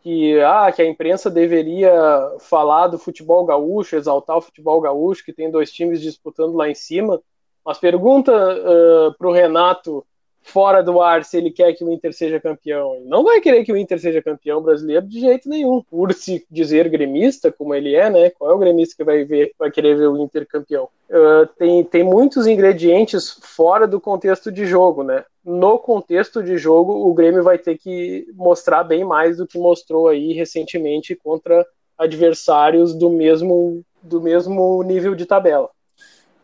que, 0.00 0.40
ah, 0.40 0.72
que 0.72 0.80
a 0.80 0.88
imprensa 0.88 1.28
deveria 1.28 1.92
falar 2.40 2.86
do 2.86 2.98
futebol 2.98 3.44
gaúcho, 3.44 3.96
exaltar 3.96 4.36
o 4.36 4.42
futebol 4.42 4.80
gaúcho, 4.80 5.24
que 5.24 5.32
tem 5.32 5.50
dois 5.50 5.70
times 5.70 6.00
disputando 6.00 6.54
lá 6.54 6.70
em 6.70 6.74
cima. 6.74 7.20
Mas 7.64 7.78
pergunta 7.78 8.32
uh, 8.32 9.14
para 9.16 9.28
o 9.28 9.32
Renato 9.32 10.04
fora 10.42 10.82
do 10.82 11.00
ar 11.00 11.24
se 11.24 11.36
ele 11.36 11.50
quer 11.50 11.72
que 11.72 11.84
o 11.84 11.90
Inter 11.90 12.12
seja 12.12 12.40
campeão. 12.40 12.96
Ele 12.96 13.06
não 13.06 13.22
vai 13.24 13.40
querer 13.40 13.64
que 13.64 13.72
o 13.72 13.76
Inter 13.76 13.98
seja 13.98 14.22
campeão 14.22 14.60
brasileiro 14.60 15.06
de 15.06 15.20
jeito 15.20 15.48
nenhum. 15.48 15.82
Por 15.82 16.12
se 16.12 16.44
dizer 16.50 16.88
gremista, 16.88 17.52
como 17.52 17.74
ele 17.74 17.94
é, 17.94 18.10
né? 18.10 18.30
Qual 18.30 18.50
é 18.50 18.54
o 18.54 18.58
gremista 18.58 18.96
que 18.96 19.04
vai, 19.04 19.24
ver, 19.24 19.52
vai 19.58 19.70
querer 19.70 19.96
ver 19.96 20.08
o 20.08 20.18
Inter 20.18 20.46
campeão? 20.46 20.88
Uh, 21.08 21.46
tem, 21.58 21.84
tem 21.84 22.02
muitos 22.02 22.46
ingredientes 22.46 23.38
fora 23.40 23.86
do 23.86 24.00
contexto 24.00 24.50
de 24.50 24.66
jogo, 24.66 25.02
né? 25.02 25.24
No 25.44 25.78
contexto 25.78 26.42
de 26.42 26.56
jogo, 26.56 27.08
o 27.08 27.14
Grêmio 27.14 27.42
vai 27.42 27.58
ter 27.58 27.78
que 27.78 28.26
mostrar 28.34 28.84
bem 28.84 29.04
mais 29.04 29.36
do 29.36 29.46
que 29.46 29.58
mostrou 29.58 30.08
aí 30.08 30.32
recentemente 30.32 31.16
contra 31.16 31.66
adversários 31.98 32.94
do 32.94 33.10
mesmo, 33.10 33.82
do 34.02 34.20
mesmo 34.20 34.82
nível 34.82 35.14
de 35.14 35.26
tabela. 35.26 35.70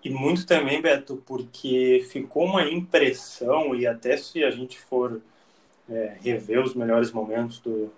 E 0.02 0.10
muito 0.10 0.46
também, 0.46 0.80
Beto, 0.80 1.22
porque 1.26 2.06
ficou 2.10 2.44
uma 2.44 2.62
impressão, 2.64 3.74
e 3.74 3.86
até 3.86 4.16
se 4.16 4.44
a 4.44 4.50
gente 4.50 4.78
for 4.78 5.20
é, 5.90 6.16
rever 6.22 6.62
os 6.62 6.74
melhores 6.74 7.10
momentos 7.10 7.58
do, 7.58 7.92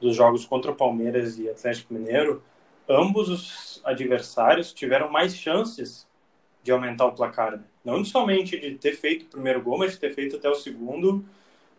dos 0.00 0.16
jogos 0.16 0.44
contra 0.44 0.70
o 0.70 0.74
Palmeiras 0.74 1.38
e 1.38 1.48
Atlético 1.48 1.94
Mineiro, 1.94 2.42
ambos 2.88 3.28
os 3.28 3.80
adversários 3.84 4.72
tiveram 4.72 5.10
mais 5.10 5.36
chances 5.36 6.06
de 6.62 6.72
aumentar 6.72 7.06
o 7.06 7.12
placar. 7.12 7.52
Né? 7.52 7.64
Não 7.84 8.04
somente 8.04 8.58
de 8.58 8.76
ter 8.76 8.92
feito 8.96 9.26
o 9.26 9.28
primeiro 9.28 9.62
gol, 9.62 9.78
mas 9.78 9.92
de 9.92 9.98
ter 9.98 10.12
feito 10.12 10.36
até 10.36 10.48
o 10.48 10.54
segundo. 10.54 11.24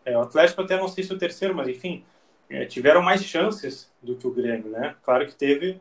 É, 0.06 0.18
o 0.18 0.22
Atlético 0.22 0.62
até 0.62 0.78
não 0.78 0.88
sei 0.88 1.04
se 1.04 1.14
o 1.14 1.18
terceiro, 1.18 1.54
mas 1.54 1.68
enfim, 1.68 2.06
é, 2.50 2.66
tiveram 2.66 3.02
mais 3.02 3.24
chances 3.24 3.92
do 4.02 4.16
que 4.16 4.26
o 4.26 4.32
Grêmio, 4.32 4.70
né? 4.70 4.96
Claro 5.04 5.26
que 5.26 5.36
teve 5.36 5.80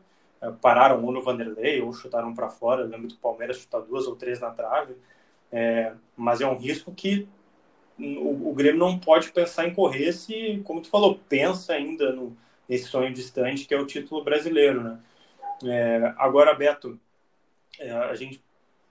pararam 0.61 1.03
ou 1.03 1.11
no 1.11 1.21
Vanderlei 1.21 1.81
ou 1.81 1.93
chutaram 1.93 2.33
para 2.33 2.49
fora. 2.49 2.81
Eu 2.81 2.87
lembro 2.87 3.07
do 3.07 3.15
Palmeiras 3.15 3.57
chutar 3.57 3.81
duas 3.81 4.07
ou 4.07 4.15
três 4.15 4.39
na 4.39 4.51
trave. 4.51 4.95
É, 5.51 5.93
mas 6.15 6.41
é 6.41 6.47
um 6.47 6.57
risco 6.57 6.91
que 6.91 7.27
o, 7.97 8.49
o, 8.49 8.53
Grêmio 8.53 8.79
não 8.79 8.99
pode 8.99 9.31
pensar 9.31 9.67
em 9.67 9.73
correr 9.73 10.11
se, 10.11 10.61
como 10.65 10.81
tu 10.81 10.89
falou, 10.89 11.19
pensa 11.27 11.73
ainda 11.73 12.11
no, 12.11 12.35
nesse 12.67 12.85
sonho 12.85 13.13
distante 13.13 13.65
que 13.65 13.73
é 13.73 13.79
o 13.79 13.85
título 13.85 14.23
brasileiro, 14.23 14.83
né? 14.83 14.99
É, 15.63 16.13
agora, 16.17 16.53
Beto, 16.53 16.99
é, 17.79 17.89
a 17.91 18.13
gente 18.13 18.43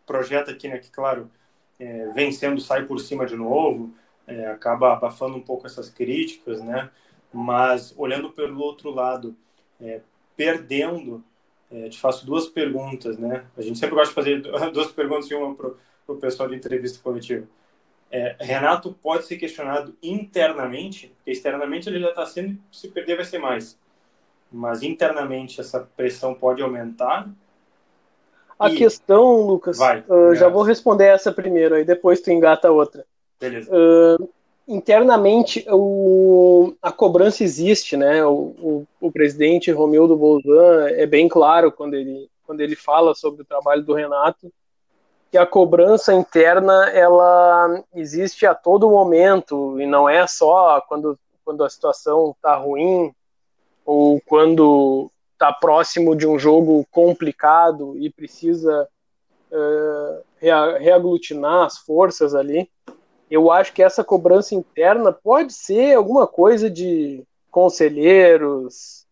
projeta 0.05 0.51
aqui, 0.51 0.67
né, 0.67 0.79
que 0.79 0.91
claro, 0.91 1.31
é, 1.79 2.09
vencendo 2.09 2.61
sai 2.61 2.85
por 2.85 2.99
cima 2.99 3.27
de 3.27 3.37
novo, 3.37 3.95
é, 4.27 4.47
acaba 4.47 4.93
abafando 4.93 5.37
um 5.37 5.43
pouco 5.43 5.67
essas 5.67 5.89
críticas, 5.89 6.61
né? 6.63 6.91
Mas 7.33 7.95
olhando 7.97 8.31
pelo 8.31 8.61
outro 8.61 8.91
lado, 8.91 9.37
perdendo 10.37 11.23
é, 11.71 11.89
te 11.89 11.99
faço 11.99 12.25
duas 12.25 12.47
perguntas, 12.47 13.19
né? 13.19 13.45
A 13.57 13.63
gente 13.63 13.79
sempre 13.79 13.95
gosta 13.95 14.09
de 14.09 14.15
fazer 14.15 14.41
duas 14.73 14.93
perguntas 14.93 15.31
e 15.31 15.35
uma 15.35 15.55
para 15.55 15.71
o 16.09 16.17
pessoal 16.17 16.49
de 16.49 16.55
entrevista 16.55 16.99
coletiva. 17.03 17.47
É, 18.11 18.37
Renato 18.39 18.93
pode 19.03 19.25
ser 19.25 19.37
questionado 19.37 19.97
internamente, 20.03 21.09
porque 21.17 21.33
externamente 21.33 21.89
ele 21.89 22.01
já 22.01 22.11
está 22.11 22.25
sendo, 22.25 22.57
se 22.71 22.89
perder 22.89 23.17
vai 23.17 23.25
ser 23.25 23.39
mais. 23.39 23.79
Mas 24.51 24.83
internamente 24.83 25.61
essa 25.61 25.81
pressão 25.97 26.33
pode 26.33 26.63
aumentar. 26.63 27.29
A 28.59 28.71
e... 28.71 28.77
questão, 28.77 29.43
Lucas, 29.43 29.77
vai, 29.77 30.05
uh, 30.09 30.35
já 30.35 30.49
vou 30.49 30.63
responder 30.63 31.07
essa 31.07 31.33
primeiro, 31.33 31.75
aí 31.75 31.85
depois 31.85 32.21
tu 32.21 32.31
engata 32.31 32.69
a 32.69 32.71
outra. 32.71 33.05
Beleza. 33.41 33.71
Uh, 33.71 34.31
internamente 34.67 35.65
o, 35.71 36.75
a 36.83 36.91
cobrança 36.91 37.45
existe, 37.45 37.97
né? 37.97 38.25
O, 38.25 38.33
o, 38.33 38.87
o 39.01 39.13
presidente 39.13 39.71
Romildo 39.71 40.17
Bolzan 40.17 40.89
é 40.91 41.07
bem 41.07 41.29
claro 41.29 41.71
quando 41.71 41.95
ele, 41.95 42.29
quando 42.45 42.61
ele 42.61 42.75
fala 42.75 43.15
sobre 43.15 43.43
o 43.43 43.45
trabalho 43.45 43.83
do 43.83 43.95
Renato 43.95 44.51
que 45.31 45.39
a 45.39 45.47
cobrança 45.47 46.15
interna 46.15 46.89
ela 46.91 47.83
existe 47.95 48.47
a 48.47 48.55
todo 48.55 48.91
momento 48.91 49.81
e 49.81 49.87
não 49.87 50.09
é 50.09 50.27
só 50.27 50.81
quando, 50.83 51.19
quando 51.45 51.65
a 51.65 51.71
situação 51.71 52.31
está 52.31 52.57
ruim 52.57 53.13
ou 53.85 54.21
quando 54.25 55.11
está 55.33 55.53
próximo 55.53 56.17
de 56.17 56.27
um 56.27 56.39
jogo 56.39 56.87
complicado 56.91 57.97
e 57.99 58.09
precisa 58.09 58.89
uh, 59.51 60.25
reaglutinar 60.79 61.67
as 61.67 61.79
forças 61.79 62.35
ali 62.35 62.71
eu 63.31 63.51
acho 63.51 63.73
que 63.73 63.83
essa 63.83 64.05
cobrança 64.05 64.55
interna 64.55 65.13
pode 65.13 65.53
ser 65.53 65.95
alguma 65.95 66.27
coisa 66.27 66.71
de 66.71 67.25
conselheiros, 67.51 69.07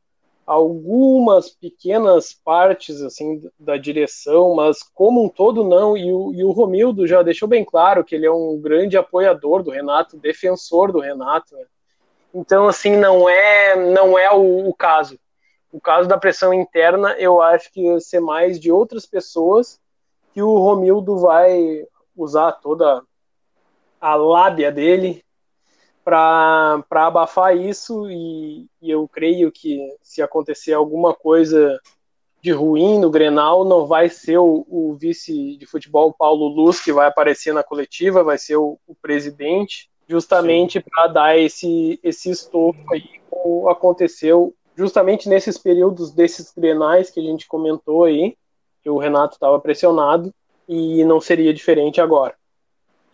algumas 0.47 1.49
pequenas 1.49 2.33
partes 2.33 3.01
assim 3.01 3.51
da 3.59 3.77
direção, 3.77 4.55
mas 4.55 4.83
como 4.83 5.25
um 5.25 5.29
todo 5.29 5.65
não. 5.65 5.97
E 5.97 6.13
o, 6.13 6.33
e 6.35 6.45
o 6.45 6.53
Romildo 6.53 7.07
já 7.07 7.23
deixou 7.23 7.49
bem 7.49 7.65
claro 7.65 8.05
que 8.05 8.15
ele 8.15 8.27
é 8.27 8.31
um 8.31 8.59
grande 8.61 8.97
apoiador 8.97 9.63
do 9.63 9.71
Renato, 9.71 10.17
defensor 10.17 10.93
do 10.93 11.01
Renato. 11.01 11.57
Né? 11.57 11.65
Então 12.35 12.69
assim 12.69 12.97
não 12.97 13.29
é 13.29 13.75
não 13.93 14.19
é 14.19 14.31
o, 14.31 14.69
o, 14.69 14.75
caso. 14.75 15.19
O 15.73 15.81
caso 15.81 16.09
da 16.09 16.19
pressão 16.19 16.55
interna 16.55 17.17
eu 17.19 17.41
acho 17.43 17.73
que 17.73 17.91
vai 17.91 18.01
ser 18.01 18.21
mais 18.21 18.61
de 18.61 18.71
outras 18.71 19.07
pessoas 19.07 19.81
que 20.33 20.43
o 20.43 20.59
Romildo 20.59 21.17
vai 21.19 21.85
usar 22.17 22.53
toda 22.53 23.03
a 24.05 24.17
lábia 24.17 24.71
dele 24.71 25.25
para 26.05 26.85
abafar 26.91 27.57
isso 27.57 28.07
e, 28.11 28.67
e, 28.83 28.91
eu 28.91 29.09
creio 29.09 29.51
que 29.51 29.81
se 30.03 30.21
acontecer 30.21 30.75
alguma 30.75 31.15
coisa 31.15 31.81
de 32.43 32.53
ruim 32.53 32.99
no 32.99 33.09
Grenal, 33.09 33.65
não 33.65 33.87
vai 33.87 34.11
ser 34.11 34.37
o, 34.37 34.67
o 34.69 34.95
vice 35.01 35.57
de 35.57 35.65
futebol 35.65 36.13
Paulo 36.13 36.49
Luz 36.49 36.83
que 36.83 36.93
vai 36.93 37.09
aparecer 37.09 37.55
na 37.55 37.63
coletiva, 37.63 38.23
vai 38.23 38.37
ser 38.37 38.57
o, 38.57 38.79
o 38.87 38.95
presidente, 38.95 39.89
justamente 40.07 40.81
para 40.81 41.07
dar 41.07 41.39
esse, 41.39 41.99
esse 42.03 42.31
estofo 42.31 42.85
aí 42.93 43.09
como 43.31 43.71
aconteceu 43.71 44.55
justamente 44.77 45.31
nesses 45.31 45.57
períodos 45.57 46.13
desses 46.13 46.53
Grenais 46.55 47.09
que 47.09 47.21
a 47.21 47.23
gente 47.23 47.49
comentou 47.49 48.05
aí, 48.05 48.37
que 48.83 48.91
o 48.91 48.99
Renato 48.99 49.37
estava 49.37 49.59
pressionado 49.59 50.31
e 50.69 51.03
não 51.07 51.23
seria 51.23 51.55
diferente 51.55 52.03
agora. 52.03 52.35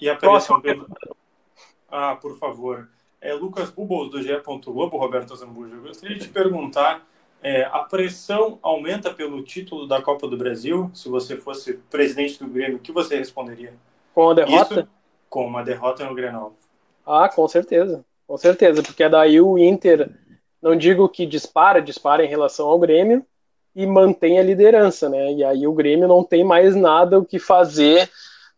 E 0.00 0.08
a 0.08 0.16
pressão 0.16 0.60
pelo... 0.60 0.86
Ah, 1.90 2.16
por 2.16 2.38
favor. 2.38 2.88
É, 3.20 3.34
Lucas 3.34 3.70
Bubos, 3.70 4.10
do 4.10 4.22
GE. 4.22 4.40
Globo, 4.64 4.96
Roberto 4.96 5.36
Zambuja. 5.36 5.74
Eu 5.74 5.82
gostaria 5.82 6.16
de 6.16 6.26
te 6.26 6.30
perguntar, 6.30 7.06
é, 7.42 7.64
a 7.64 7.80
pressão 7.80 8.58
aumenta 8.62 9.12
pelo 9.12 9.42
título 9.42 9.86
da 9.86 10.00
Copa 10.00 10.26
do 10.26 10.36
Brasil? 10.36 10.90
Se 10.94 11.08
você 11.08 11.36
fosse 11.36 11.74
presidente 11.90 12.38
do 12.38 12.48
Grêmio, 12.48 12.76
o 12.76 12.80
que 12.80 12.92
você 12.92 13.16
responderia? 13.16 13.74
Com 14.14 14.30
a 14.30 14.34
derrota? 14.34 14.74
Isso, 14.74 14.88
com 15.28 15.46
uma 15.46 15.62
derrota 15.62 16.04
no 16.04 16.14
Grenal. 16.14 16.54
Ah, 17.06 17.28
com 17.28 17.46
certeza. 17.46 18.04
Com 18.26 18.38
certeza, 18.38 18.82
porque 18.82 19.08
daí 19.08 19.40
o 19.40 19.58
Inter, 19.58 20.10
não 20.62 20.76
digo 20.76 21.08
que 21.08 21.26
dispara, 21.26 21.82
dispara 21.82 22.24
em 22.24 22.28
relação 22.28 22.68
ao 22.68 22.78
Grêmio, 22.78 23.26
e 23.74 23.86
mantém 23.86 24.38
a 24.38 24.42
liderança, 24.42 25.08
né? 25.08 25.32
E 25.32 25.44
aí 25.44 25.66
o 25.66 25.72
Grêmio 25.72 26.08
não 26.08 26.24
tem 26.24 26.44
mais 26.44 26.74
nada 26.74 27.18
o 27.18 27.24
que 27.24 27.38
fazer 27.38 28.10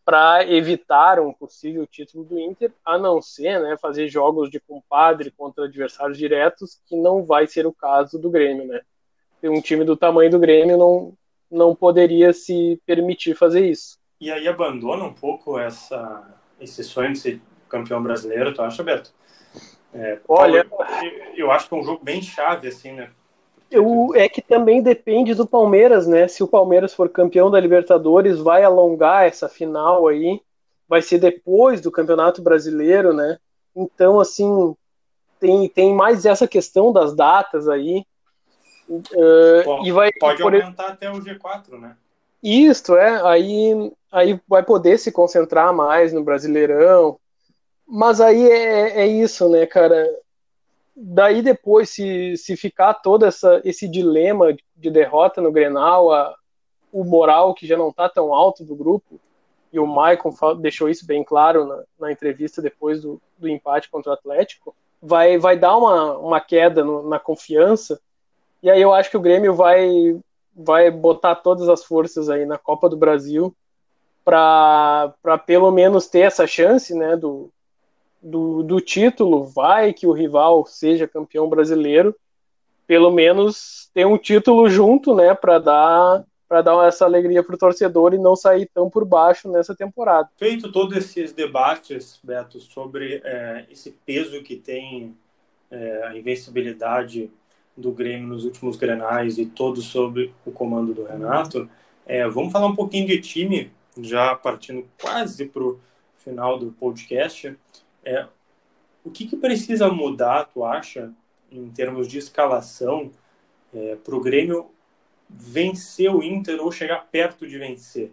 para 0.05 0.45
evitar 0.49 1.19
um 1.19 1.31
possível 1.31 1.87
título 1.87 2.23
do 2.23 2.39
Inter, 2.39 2.71
a 2.83 2.97
não 2.97 3.21
ser 3.21 3.59
né, 3.61 3.77
fazer 3.77 4.07
jogos 4.07 4.49
de 4.49 4.59
compadre 4.59 5.31
contra 5.31 5.65
adversários 5.65 6.17
diretos, 6.17 6.79
que 6.85 6.95
não 6.95 7.23
vai 7.23 7.47
ser 7.47 7.65
o 7.65 7.73
caso 7.73 8.19
do 8.19 8.29
Grêmio. 8.29 8.67
Né? 8.67 8.81
Um 9.43 9.61
time 9.61 9.83
do 9.83 9.95
tamanho 9.95 10.29
do 10.31 10.39
Grêmio 10.39 10.77
não, 10.77 11.13
não 11.49 11.75
poderia 11.75 12.33
se 12.33 12.81
permitir 12.85 13.35
fazer 13.35 13.65
isso. 13.65 13.97
E 14.19 14.31
aí 14.31 14.47
abandona 14.47 15.03
um 15.03 15.13
pouco 15.13 15.57
essa, 15.57 16.37
esse 16.59 16.83
sonho 16.83 17.13
de 17.13 17.19
ser 17.19 17.41
campeão 17.69 18.01
brasileiro, 18.01 18.53
tu 18.53 18.61
acha, 18.61 18.83
Beto? 18.83 19.13
É, 19.93 20.19
Olha, 20.27 20.65
eu 21.35 21.51
acho 21.51 21.69
que 21.69 21.75
é 21.75 21.77
um 21.77 21.83
jogo 21.83 22.03
bem 22.03 22.21
chave, 22.21 22.67
assim, 22.67 22.93
né? 22.93 23.11
É 24.15 24.29
que 24.29 24.41
também 24.41 24.81
depende 24.81 25.33
do 25.33 25.47
Palmeiras, 25.47 26.07
né? 26.07 26.27
Se 26.27 26.43
o 26.43 26.47
Palmeiras 26.47 26.93
for 26.93 27.09
campeão 27.09 27.49
da 27.49 27.59
Libertadores, 27.59 28.39
vai 28.39 28.63
alongar 28.63 29.25
essa 29.25 29.49
final 29.49 30.07
aí, 30.07 30.41
vai 30.87 31.01
ser 31.01 31.17
depois 31.17 31.81
do 31.81 31.91
Campeonato 31.91 32.41
Brasileiro, 32.41 33.13
né? 33.13 33.37
Então, 33.75 34.19
assim, 34.19 34.75
tem, 35.39 35.67
tem 35.67 35.93
mais 35.93 36.25
essa 36.25 36.47
questão 36.47 36.93
das 36.93 37.15
datas 37.15 37.67
aí. 37.67 38.05
Uh, 38.89 39.85
e 39.85 39.91
vai, 39.91 40.11
pode 40.13 40.43
aumentar 40.43 40.87
até 40.87 41.09
o 41.09 41.15
G4, 41.15 41.79
né? 41.79 41.95
Isso, 42.43 42.95
é. 42.95 43.21
Aí, 43.25 43.91
aí 44.11 44.39
vai 44.47 44.61
poder 44.63 44.99
se 44.99 45.11
concentrar 45.11 45.73
mais 45.73 46.11
no 46.11 46.23
Brasileirão. 46.23 47.17
Mas 47.87 48.19
aí 48.19 48.49
é, 48.49 49.01
é 49.01 49.07
isso, 49.07 49.49
né, 49.49 49.65
cara? 49.65 50.07
Daí 50.95 51.41
depois, 51.41 51.89
se, 51.89 52.37
se 52.37 52.55
ficar 52.55 52.93
todo 52.95 53.25
essa, 53.25 53.61
esse 53.63 53.87
dilema 53.87 54.55
de 54.75 54.89
derrota 54.89 55.41
no 55.41 55.51
Grenal, 55.51 56.11
a, 56.11 56.35
o 56.91 57.03
moral 57.03 57.53
que 57.53 57.65
já 57.65 57.75
não 57.77 57.89
está 57.89 58.07
tão 58.07 58.33
alto 58.33 58.63
do 58.63 58.75
grupo, 58.75 59.19
e 59.71 59.79
o 59.79 59.87
Maicon 59.87 60.31
deixou 60.59 60.87
isso 60.87 61.05
bem 61.05 61.23
claro 61.23 61.65
na, 61.65 61.83
na 61.99 62.11
entrevista 62.11 62.61
depois 62.61 63.01
do, 63.01 63.19
do, 63.37 63.49
empate 63.49 63.89
contra 63.89 64.11
o 64.11 64.13
Atlético, 64.13 64.75
vai, 65.01 65.37
vai 65.37 65.57
dar 65.57 65.75
uma, 65.75 66.17
uma 66.17 66.39
queda 66.39 66.83
no, 66.83 67.09
na 67.09 67.19
confiança, 67.19 67.99
e 68.61 68.69
aí 68.69 68.81
eu 68.81 68.93
acho 68.93 69.09
que 69.09 69.17
o 69.17 69.21
Grêmio 69.21 69.55
vai, 69.55 70.17
vai 70.55 70.91
botar 70.91 71.35
todas 71.35 71.67
as 71.67 71.83
forças 71.83 72.29
aí 72.29 72.45
na 72.45 72.57
Copa 72.57 72.87
do 72.87 72.95
Brasil 72.95 73.53
para 74.23 75.13
pelo 75.45 75.69
menos 75.71 76.07
ter 76.07 76.19
essa 76.19 76.47
chance 76.47 76.95
né, 76.95 77.17
do, 77.17 77.51
do, 78.23 78.63
do 78.63 78.79
título, 78.79 79.43
vai 79.43 79.93
que 79.93 80.07
o 80.07 80.13
rival 80.13 80.65
seja 80.65 81.07
campeão 81.07 81.49
brasileiro, 81.49 82.15
pelo 82.87 83.11
menos 83.11 83.89
ter 83.93 84.05
um 84.05 84.17
título 84.17 84.69
junto, 84.69 85.13
né, 85.13 85.33
para 85.35 85.59
dar 85.59 86.23
para 86.47 86.61
dar 86.61 86.87
essa 86.87 87.03
alegria 87.03 87.41
para 87.41 87.55
o 87.55 87.57
torcedor 87.57 88.13
e 88.13 88.19
não 88.19 88.35
sair 88.35 88.69
tão 88.71 88.87
por 88.87 89.03
baixo 89.03 89.49
nessa 89.49 89.73
temporada. 89.73 90.29
Feito 90.37 90.71
todos 90.71 90.95
esses 90.95 91.33
debates, 91.33 92.19
Beto, 92.23 92.59
sobre 92.59 93.21
é, 93.23 93.65
esse 93.71 93.89
peso 94.05 94.39
que 94.43 94.55
tem 94.55 95.17
é, 95.71 96.03
a 96.05 96.15
invencibilidade 96.15 97.31
do 97.75 97.91
Grêmio 97.91 98.27
nos 98.27 98.45
últimos 98.45 98.75
grenais 98.75 99.39
e 99.39 99.47
todo 99.47 99.81
sobre 99.81 100.31
o 100.45 100.51
comando 100.51 100.93
do 100.93 101.05
Renato, 101.05 101.67
é, 102.05 102.27
vamos 102.27 102.51
falar 102.51 102.67
um 102.67 102.75
pouquinho 102.75 103.07
de 103.07 103.19
time, 103.19 103.71
já 103.99 104.35
partindo 104.35 104.85
quase 105.01 105.47
para 105.47 105.63
o 105.63 105.79
final 106.17 106.59
do 106.59 106.71
podcast. 106.73 107.57
É, 108.03 108.27
o 109.03 109.11
que, 109.11 109.25
que, 109.27 109.35
precisa 109.35 109.89
mudar, 109.89 110.45
tu 110.45 110.63
acha, 110.63 111.11
em 111.51 111.69
termos 111.69 112.07
de 112.07 112.17
escalação, 112.17 113.11
é, 113.73 113.95
para 113.95 114.15
o 114.15 114.21
Grêmio 114.21 114.69
vencer 115.29 116.13
o 116.13 116.23
Inter 116.23 116.61
ou 116.61 116.71
chegar 116.71 117.07
perto 117.11 117.47
de 117.47 117.57
vencer? 117.57 118.11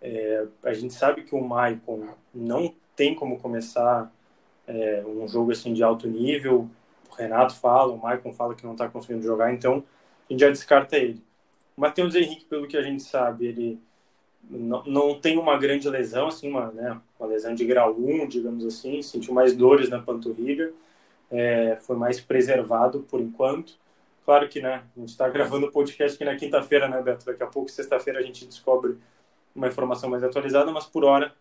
É, 0.00 0.46
a 0.64 0.72
gente 0.72 0.94
sabe 0.94 1.22
que 1.22 1.34
o 1.34 1.42
Maicon 1.42 2.08
não 2.34 2.74
tem 2.96 3.14
como 3.14 3.38
começar 3.38 4.12
é, 4.66 5.02
um 5.06 5.28
jogo 5.28 5.52
assim 5.52 5.72
de 5.72 5.82
alto 5.82 6.08
nível. 6.08 6.68
O 7.10 7.14
Renato 7.14 7.54
fala, 7.54 7.92
o 7.92 7.98
Maicon 7.98 8.32
fala 8.32 8.54
que 8.54 8.64
não 8.64 8.72
está 8.72 8.88
conseguindo 8.88 9.22
jogar, 9.22 9.52
então 9.52 9.84
a 10.28 10.32
gente 10.32 10.40
já 10.40 10.48
descarta 10.48 10.96
ele. 10.96 11.22
O 11.76 11.80
Matheus 11.80 12.14
Henrique, 12.14 12.44
pelo 12.44 12.66
que 12.66 12.76
a 12.76 12.82
gente 12.82 13.02
sabe, 13.02 13.46
ele 13.46 13.80
não, 14.48 14.82
não 14.84 15.20
tem 15.20 15.38
uma 15.38 15.56
grande 15.56 15.88
lesão, 15.88 16.28
assim, 16.28 16.48
uma, 16.48 16.70
né, 16.72 17.00
uma 17.18 17.28
lesão 17.28 17.54
de 17.54 17.64
grau 17.64 17.94
1, 17.98 18.26
digamos 18.28 18.64
assim, 18.66 19.00
sentiu 19.02 19.32
mais 19.32 19.54
dores 19.54 19.88
na 19.88 20.00
panturrilha, 20.00 20.72
é, 21.30 21.76
foi 21.80 21.96
mais 21.96 22.20
preservado 22.20 23.00
por 23.00 23.20
enquanto. 23.20 23.74
Claro 24.24 24.48
que, 24.48 24.60
né, 24.60 24.82
a 24.96 25.00
gente 25.00 25.10
está 25.10 25.28
gravando 25.28 25.66
o 25.66 25.72
podcast 25.72 26.14
aqui 26.14 26.24
na 26.24 26.36
quinta-feira, 26.36 26.88
né, 26.88 27.00
Beto? 27.02 27.24
Daqui 27.24 27.42
a 27.42 27.46
pouco, 27.46 27.70
sexta-feira, 27.70 28.20
a 28.20 28.22
gente 28.22 28.44
descobre 28.46 28.96
uma 29.54 29.68
informação 29.68 30.10
mais 30.10 30.22
atualizada, 30.22 30.70
mas 30.70 30.86
por 30.86 31.04
hora 31.04 31.34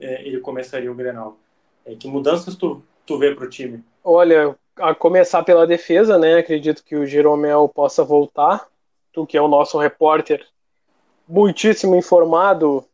é, 0.00 0.26
ele 0.26 0.40
começaria 0.40 0.90
o 0.90 0.94
Grenal. 0.94 1.38
É, 1.84 1.94
que 1.94 2.08
mudanças 2.08 2.56
tu, 2.56 2.82
tu 3.06 3.18
vê 3.18 3.34
para 3.34 3.44
o 3.44 3.48
time? 3.48 3.84
Olha, 4.02 4.56
a 4.76 4.94
começar 4.94 5.42
pela 5.42 5.66
defesa, 5.66 6.18
né, 6.18 6.38
acredito 6.38 6.82
que 6.82 6.96
o 6.96 7.06
Jeromel 7.06 7.68
possa 7.68 8.02
voltar, 8.02 8.66
tu 9.12 9.26
que 9.26 9.36
é 9.36 9.42
o 9.42 9.48
nosso 9.48 9.78
repórter 9.78 10.46
muitíssimo 11.28 11.94
informado 11.94 12.84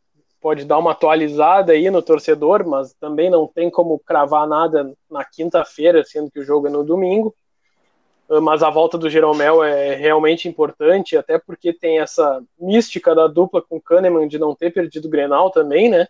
pode 0.41 0.65
dar 0.65 0.79
uma 0.79 0.91
atualizada 0.91 1.73
aí 1.73 1.91
no 1.91 2.03
torcedor, 2.03 2.67
mas 2.67 2.93
também 2.95 3.31
não 3.31 3.47
tem 3.47 3.71
como 3.71 3.99
cravar 3.99 4.47
nada 4.47 4.93
na 5.11 5.25
quinta-feira, 5.25 6.05
sendo 6.05 6.31
que 6.31 6.41
o 6.41 6.45
jogo 6.45 6.67
é 6.67 6.71
no 6.71 6.85
domingo. 6.85 7.35
Ah, 8.29 8.41
mas 8.41 8.63
a 8.63 8.71
volta 8.71 8.99
do 8.99 9.09
Jeromel 9.09 9.63
é 9.63 9.95
realmente 9.95 10.49
importante, 10.49 11.17
até 11.17 11.39
porque 11.39 11.73
tem 11.73 11.99
essa 12.01 12.43
mística 12.59 13.15
da 13.15 13.27
dupla 13.27 13.63
com 13.63 13.77
o 13.77 13.81
Kahneman 13.81 14.29
de 14.29 14.39
não 14.39 14.55
ter 14.55 14.71
perdido 14.71 15.07
o 15.07 15.11
Grenal 15.11 15.51
também, 15.51 15.89
né? 15.89 16.09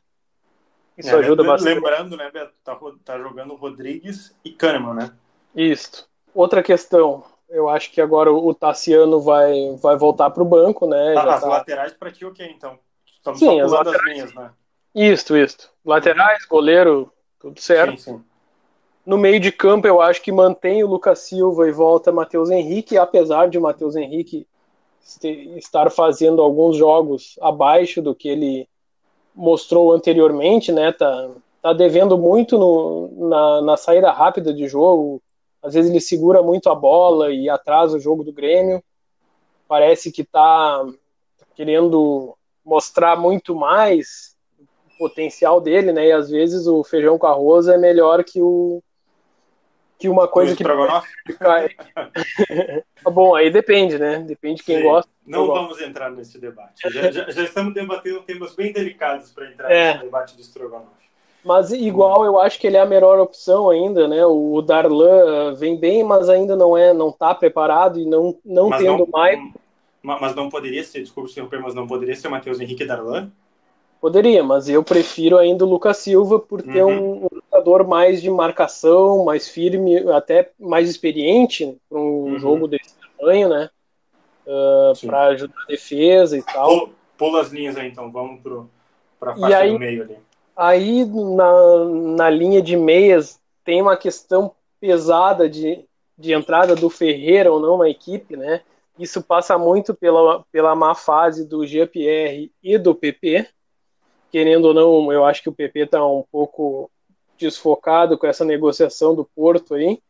Isso 0.96 1.10
é, 1.10 1.14
ajuda 1.14 1.42
bastante. 1.42 1.74
Lembrando, 1.74 2.16
né, 2.16 2.30
Beto, 2.32 2.52
tá, 2.62 2.78
tá 3.04 3.18
jogando 3.18 3.54
Rodrigues 3.54 4.34
e 4.44 4.50
Kahneman, 4.50 4.94
né? 4.94 5.12
Isso. 5.54 6.08
Outra 6.34 6.62
questão, 6.62 7.24
eu 7.54 7.68
acho 7.68 7.92
que 7.92 8.00
agora 8.00 8.32
o 8.32 8.52
Tassiano 8.52 9.20
vai, 9.20 9.76
vai 9.80 9.96
voltar 9.96 10.28
para 10.30 10.42
o 10.42 10.46
banco, 10.46 10.88
né? 10.88 11.14
Ah, 11.16 11.34
as 11.34 11.40
tá... 11.40 11.48
laterais 11.48 11.92
para 11.92 12.10
ti, 12.10 12.24
ok, 12.24 12.44
então. 12.54 12.76
Estamos 13.06 13.38
sim, 13.38 13.60
as, 13.60 13.70
laterais... 13.70 14.00
as 14.00 14.06
linhas, 14.06 14.34
né? 14.34 14.50
Isso, 14.92 15.36
isso. 15.36 15.70
Laterais, 15.84 16.44
goleiro, 16.46 17.12
tudo 17.40 17.60
certo. 17.60 18.00
Sim, 18.00 18.16
sim. 18.16 18.24
No 19.06 19.16
meio 19.16 19.38
de 19.38 19.52
campo, 19.52 19.86
eu 19.86 20.00
acho 20.00 20.20
que 20.20 20.32
mantém 20.32 20.82
o 20.82 20.88
Lucas 20.88 21.20
Silva 21.20 21.68
e 21.68 21.72
volta 21.72 22.10
Matheus 22.10 22.50
Henrique, 22.50 22.98
apesar 22.98 23.48
de 23.48 23.56
o 23.56 23.62
Matheus 23.62 23.94
Henrique 23.94 24.46
estar 25.56 25.90
fazendo 25.90 26.42
alguns 26.42 26.76
jogos 26.76 27.38
abaixo 27.40 28.02
do 28.02 28.14
que 28.14 28.28
ele 28.28 28.68
mostrou 29.34 29.92
anteriormente, 29.92 30.72
né? 30.72 30.90
Tá, 30.90 31.30
tá 31.62 31.72
devendo 31.72 32.18
muito 32.18 32.58
no, 32.58 33.28
na, 33.28 33.60
na 33.62 33.76
saída 33.76 34.10
rápida 34.10 34.52
de 34.52 34.66
jogo, 34.66 35.22
às 35.64 35.72
vezes 35.72 35.90
ele 35.90 36.00
segura 36.00 36.42
muito 36.42 36.68
a 36.68 36.74
bola 36.74 37.32
e 37.32 37.48
atrasa 37.48 37.96
o 37.96 38.00
jogo 38.00 38.22
do 38.22 38.32
Grêmio. 38.32 38.84
Parece 39.66 40.12
que 40.12 40.20
está 40.20 40.86
querendo 41.54 42.36
mostrar 42.62 43.16
muito 43.16 43.54
mais 43.54 44.36
o 44.60 44.98
potencial 44.98 45.62
dele, 45.62 45.90
né? 45.90 46.08
E 46.08 46.12
às 46.12 46.28
vezes 46.28 46.66
o 46.66 46.84
feijão 46.84 47.18
com 47.18 47.26
arroz 47.26 47.66
é 47.66 47.78
melhor 47.78 48.22
que 48.22 48.42
o 48.42 48.82
que 49.98 50.08
uma 50.08 50.28
coisa 50.28 50.54
que 51.24 51.32
cai. 51.32 51.70
Bom, 53.02 53.34
aí 53.34 53.50
depende, 53.50 53.98
né? 53.98 54.18
Depende 54.18 54.56
de 54.56 54.64
quem 54.64 54.78
Sim. 54.78 54.82
gosta. 54.82 55.10
Não 55.26 55.46
vamos 55.46 55.80
entrar 55.80 56.10
nesse 56.10 56.38
debate. 56.38 56.90
Já, 56.90 57.10
já, 57.10 57.30
já, 57.30 57.42
estamos 57.42 57.72
debatendo 57.72 58.20
temas 58.20 58.54
bem 58.54 58.70
delicados 58.70 59.32
para 59.32 59.50
entrar 59.50 59.70
é. 59.70 59.92
nesse 59.92 60.04
debate 60.04 60.36
do 60.36 60.42
Strogonoff. 60.42 61.04
Mas 61.44 61.70
igual 61.72 62.24
eu 62.24 62.40
acho 62.40 62.58
que 62.58 62.66
ele 62.66 62.78
é 62.78 62.80
a 62.80 62.86
melhor 62.86 63.20
opção 63.20 63.68
ainda, 63.68 64.08
né? 64.08 64.24
O 64.24 64.62
Darlan 64.62 65.54
vem 65.54 65.76
bem, 65.76 66.02
mas 66.02 66.28
ainda 66.30 66.56
não 66.56 66.76
é, 66.76 66.94
não 66.94 67.12
tá 67.12 67.34
preparado 67.34 68.00
e 68.00 68.06
não 68.06 68.36
não 68.42 68.70
mas 68.70 68.82
tendo 68.82 69.00
não, 69.00 69.08
mais. 69.12 69.38
Mas 70.02 70.34
não 70.34 70.48
poderia 70.48 70.82
ser, 70.82 71.02
desculpa 71.02 71.28
se 71.28 71.34
interromper, 71.34 71.60
mas 71.60 71.74
não 71.74 71.86
poderia 71.86 72.16
ser 72.16 72.28
o 72.28 72.30
Matheus 72.30 72.60
Henrique 72.60 72.86
Darlan? 72.86 73.30
Poderia, 74.00 74.42
mas 74.42 74.68
eu 74.68 74.82
prefiro 74.82 75.38
ainda 75.38 75.64
o 75.64 75.68
Lucas 75.68 75.98
Silva 75.98 76.38
por 76.38 76.60
ter 76.60 76.82
uhum. 76.82 77.24
um 77.24 77.28
jogador 77.32 77.86
mais 77.86 78.20
de 78.20 78.30
marcação, 78.30 79.24
mais 79.24 79.48
firme, 79.48 79.96
até 80.10 80.50
mais 80.58 80.90
experiente 80.90 81.78
para 81.88 81.98
um 81.98 82.32
uhum. 82.32 82.38
jogo 82.38 82.68
desse 82.68 82.94
tamanho, 83.18 83.48
né? 83.48 83.70
Uh, 84.46 84.50
ah, 84.50 85.06
para 85.06 85.22
ajudar 85.28 85.62
a 85.62 85.66
defesa 85.66 86.36
e 86.36 86.42
tal. 86.42 86.90
Pula 87.16 87.40
as 87.40 87.50
linhas 87.50 87.76
aí 87.78 87.88
então, 87.88 88.12
vamos 88.12 88.42
para 89.18 89.32
a 89.32 89.36
faixa 89.36 89.58
aí, 89.58 89.72
do 89.72 89.78
meio 89.78 90.02
ali. 90.02 90.18
Aí 90.56 91.04
na, 91.04 91.84
na 92.16 92.30
linha 92.30 92.62
de 92.62 92.76
meias 92.76 93.40
tem 93.64 93.82
uma 93.82 93.96
questão 93.96 94.54
pesada 94.78 95.48
de, 95.48 95.84
de 96.16 96.32
entrada 96.32 96.76
do 96.76 96.88
Ferreira 96.88 97.52
ou 97.52 97.58
não 97.58 97.78
na 97.78 97.88
equipe, 97.88 98.36
né? 98.36 98.62
Isso 98.98 99.22
passa 99.22 99.58
muito 99.58 99.94
pela, 99.94 100.44
pela 100.52 100.74
má 100.74 100.94
fase 100.94 101.44
do 101.44 101.66
GPR 101.66 102.52
e 102.62 102.78
do 102.78 102.94
PP. 102.94 103.48
Querendo 104.30 104.66
ou 104.66 104.74
não, 104.74 105.12
eu 105.12 105.24
acho 105.24 105.42
que 105.42 105.48
o 105.48 105.54
PP 105.54 105.80
está 105.80 106.06
um 106.06 106.24
pouco 106.30 106.90
desfocado 107.36 108.16
com 108.16 108.26
essa 108.26 108.44
negociação 108.44 109.14
do 109.14 109.24
Porto 109.24 109.74
aí. 109.74 110.00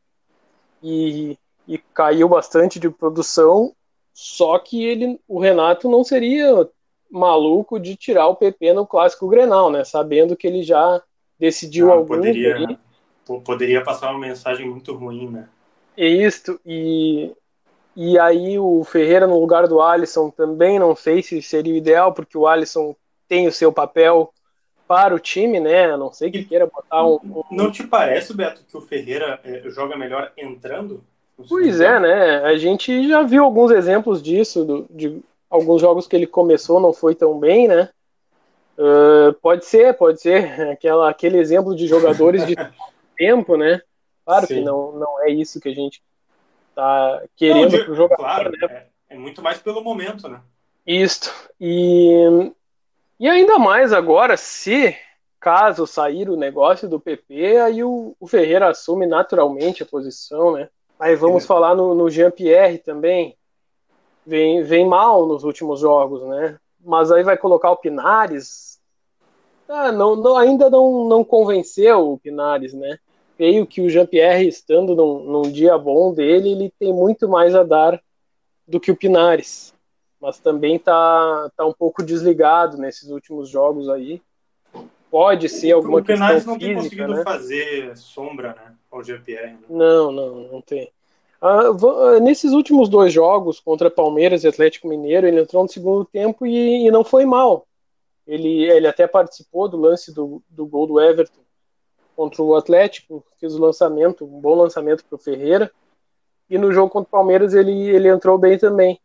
E, 0.83 1.39
e 1.67 1.79
caiu 1.79 2.29
bastante 2.29 2.79
de 2.79 2.91
produção. 2.91 3.75
Só 4.13 4.59
que 4.59 4.85
ele, 4.85 5.19
o 5.27 5.41
Renato 5.41 5.89
não 5.89 6.05
seria 6.05 6.69
maluco 7.15 7.79
de 7.79 7.95
tirar 7.95 8.27
o 8.27 8.35
PP 8.35 8.73
no 8.73 8.87
clássico 8.87 9.29
Grenal, 9.29 9.71
né? 9.71 9.85
Sabendo 9.85 10.37
que 10.37 10.47
ele 10.47 10.63
já 10.63 11.01
decidiu 11.39 11.91
ah, 11.91 11.95
algum 11.95 12.17
poderia, 12.17 12.79
poderia 13.45 13.83
passar 13.83 14.11
uma 14.11 14.19
mensagem 14.19 14.69
muito 14.69 14.93
ruim, 14.95 15.31
né? 15.31 15.49
É 15.97 16.09
isso, 16.09 16.59
e, 16.67 17.33
e 17.95 18.19
aí 18.19 18.59
o 18.59 18.83
Ferreira 18.83 19.29
no 19.29 19.39
lugar 19.39 19.69
do 19.69 19.81
Alisson 19.81 20.29
também 20.29 20.79
não 20.79 20.97
sei 20.97 21.23
se 21.23 21.41
seria 21.41 21.73
o 21.73 21.77
ideal, 21.77 22.13
porque 22.13 22.37
o 22.37 22.49
Alisson 22.49 22.97
tem 23.29 23.47
o 23.47 23.53
seu 23.53 23.73
papel 23.73 24.33
para 24.89 25.15
o 25.15 25.21
time, 25.21 25.61
né? 25.61 25.93
A 25.93 25.97
não 25.97 26.13
sei 26.13 26.33
que 26.33 26.45
queira 26.45 26.67
botar 26.67 27.07
um, 27.07 27.21
um... 27.25 27.43
Não 27.53 27.71
te 27.71 27.87
parece, 27.87 28.35
Beto, 28.35 28.65
que 28.69 28.77
o 28.77 28.81
Ferreira 28.81 29.41
é, 29.45 29.63
joga 29.71 29.97
melhor 29.97 30.33
entrando? 30.37 31.03
Pois 31.49 31.81
é, 31.81 31.99
né? 31.99 32.39
A 32.45 32.57
gente 32.57 33.09
já 33.09 33.23
viu 33.23 33.45
alguns 33.45 33.71
exemplos 33.71 34.23
disso, 34.23 34.65
do, 34.65 34.87
de 34.91 35.23
alguns 35.55 35.81
jogos 35.81 36.09
que 36.09 36.17
ele 36.17 36.27
começou 36.27 36.81
não 36.81 36.93
foi 36.93 37.15
tão 37.15 37.39
bem, 37.39 37.69
né? 37.69 37.89
Uh, 38.77 39.33
pode 39.35 39.65
ser, 39.65 39.95
pode 39.95 40.21
ser 40.21 40.61
aquela, 40.73 41.09
aquele 41.09 41.39
exemplo 41.39 41.77
de 41.77 41.87
jogadores 41.87 42.45
de 42.45 42.57
tempo, 43.17 43.57
né? 43.57 43.81
Claro 44.25 44.47
Sim. 44.47 44.55
que 44.55 44.61
não, 44.63 44.93
não 44.93 45.23
é 45.23 45.31
isso 45.31 45.61
que 45.61 45.69
a 45.69 45.75
gente 45.75 46.03
tá 46.75 47.23
querendo 47.37 47.85
para 47.85 47.93
o 47.93 47.95
jogador, 47.95 48.23
claro, 48.23 48.51
né? 48.51 48.59
É, 49.09 49.15
é, 49.15 49.19
muito 49.19 49.41
mais 49.41 49.59
pelo 49.59 49.81
momento, 49.81 50.29
né? 50.29 50.41
Isso. 50.85 51.33
E, 51.61 52.53
e 53.21 53.29
ainda 53.29 53.57
mais 53.57 53.93
agora, 53.93 54.37
se 54.37 54.97
caso 55.39 55.87
sair 55.87 56.29
o 56.29 56.37
negócio 56.37 56.89
do 56.89 56.99
PP, 56.99 57.59
aí 57.59 57.85
o, 57.85 58.17
o 58.19 58.27
Ferreira 58.27 58.71
assume 58.71 59.07
naturalmente 59.07 59.85
a 59.85 59.87
posição, 59.87 60.53
né? 60.53 60.69
Aí 60.99 61.15
vamos 61.15 61.47
falar 61.47 61.77
no, 61.77 61.95
no 61.95 62.11
Jean-Pierre 62.11 62.79
também. 62.79 63.37
Vem, 64.27 64.63
vem 64.63 64.87
mal 64.87 65.27
nos 65.27 65.45
últimos 65.45 65.81
jogos, 65.81 66.23
né? 66.23 66.59
Mas 66.83 67.13
aí 67.13 67.23
vai 67.23 67.37
colocar 67.37 67.71
o 67.71 67.77
Pinares. 67.77 68.81
Ah, 69.69 69.91
não, 69.91 70.17
não, 70.17 70.37
ainda 70.37 70.69
não, 70.71 71.09
não 71.09 71.25
convenceu 71.25 72.13
o 72.13 72.19
Pinares, 72.19 72.73
né? 72.73 72.99
Creio 73.37 73.67
que 73.67 73.81
o 73.81 73.91
Jean-Pierre, 73.91 74.47
estando 74.47 74.95
num, 74.95 75.25
num 75.25 75.43
dia 75.43 75.77
bom 75.77 76.13
dele, 76.13 76.53
ele 76.53 76.73
tem 76.79 76.93
muito 76.93 77.29
mais 77.29 77.55
a 77.55 77.63
dar 77.63 78.01
do 78.67 78.79
que 78.79 78.91
o 78.91 78.97
Pinares. 78.97 79.75
Mas 80.21 80.39
também 80.39 80.79
tá, 80.79 81.51
tá 81.57 81.67
um 81.67 81.73
pouco 81.73 82.03
desligado 82.03 82.79
nesses 82.79 83.11
últimos 83.11 83.49
jogos 83.49 83.89
aí. 83.89 84.23
Pode 85.11 85.49
ser 85.49 85.73
alguma 85.73 85.99
o 85.99 86.03
questão 86.03 86.29
física, 86.29 86.51
não 86.51 86.59
tem 86.59 86.75
conseguido 86.75 87.15
né? 87.15 87.23
fazer 87.23 87.97
sombra, 87.97 88.55
né, 88.55 88.75
ao 88.91 89.03
GPR. 89.03 89.53
Né? 89.53 89.59
Não, 89.69 90.11
não, 90.11 90.35
não 90.53 90.61
tem. 90.61 90.91
Ah, 91.47 91.69
ah, 91.69 92.21
nesses 92.21 92.53
últimos 92.53 92.89
dois 92.89 93.13
jogos 93.13 93.61
contra 93.61 93.91
Palmeiras 93.91 94.45
e 94.45 94.49
Atlético 94.49 94.89
Mineiro, 94.89 95.27
ele 95.27 95.43
entrou 95.43 95.63
no 95.63 95.69
segundo 95.69 96.03
tempo 96.07 96.47
e, 96.47 96.87
e 96.87 96.91
não 96.91 97.05
foi 97.05 97.27
mal. 97.27 97.67
Ele, 98.27 98.65
ele 98.65 98.87
até 98.87 99.07
participou 99.07 99.69
do 99.69 99.77
lance 99.77 100.11
do, 100.15 100.43
do 100.49 100.65
gol 100.67 100.87
do 100.87 100.99
Everton 100.99 101.43
contra 102.17 102.43
o 102.43 102.57
Atlético, 102.57 103.23
fez 103.39 103.55
o 103.55 103.61
lançamento, 103.61 104.25
um 104.25 104.41
bom 104.41 104.55
lançamento 104.55 105.05
para 105.05 105.17
o 105.17 105.19
Ferreira. 105.19 105.71
E 106.49 106.57
no 106.57 106.73
jogo 106.73 106.91
contra 106.91 107.09
o 107.09 107.11
Palmeiras 107.11 107.53
ele, 107.53 107.91
ele 107.91 108.09
entrou 108.09 108.39
bem 108.39 108.59
também. 108.59 108.99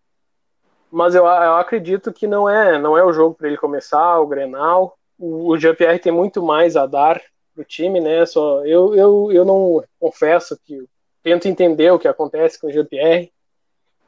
Mas 0.89 1.15
eu, 1.15 1.25
eu 1.25 1.56
acredito 1.58 2.13
que 2.13 2.25
não 2.25 2.47
é 2.47 2.80
não 2.80 2.97
é 2.97 3.04
o 3.04 3.12
jogo 3.12 3.36
para 3.36 3.47
ele 3.47 3.58
começar, 3.58 4.17
o 4.19 4.28
Grenal 4.28 4.97
o, 5.19 5.58
Jean-Pierre 5.58 5.99
tem 5.99 6.12
muito 6.12 6.41
mais 6.41 6.78
a 6.78 6.86
dar 6.86 7.21
pro 7.54 7.65
time, 7.65 7.99
né? 7.99 8.25
Só 8.25 8.65
eu, 8.65 8.95
eu, 8.95 9.32
eu 9.32 9.43
não 9.43 9.84
confesso 9.99 10.58
que 10.63 10.88
tento 11.24 11.48
entender 11.48 11.92
o 11.92 12.00
que 12.00 12.08
acontece 12.08 12.60
com 12.60 12.68
o 12.68 12.72
Jean-Pierre 12.72 13.32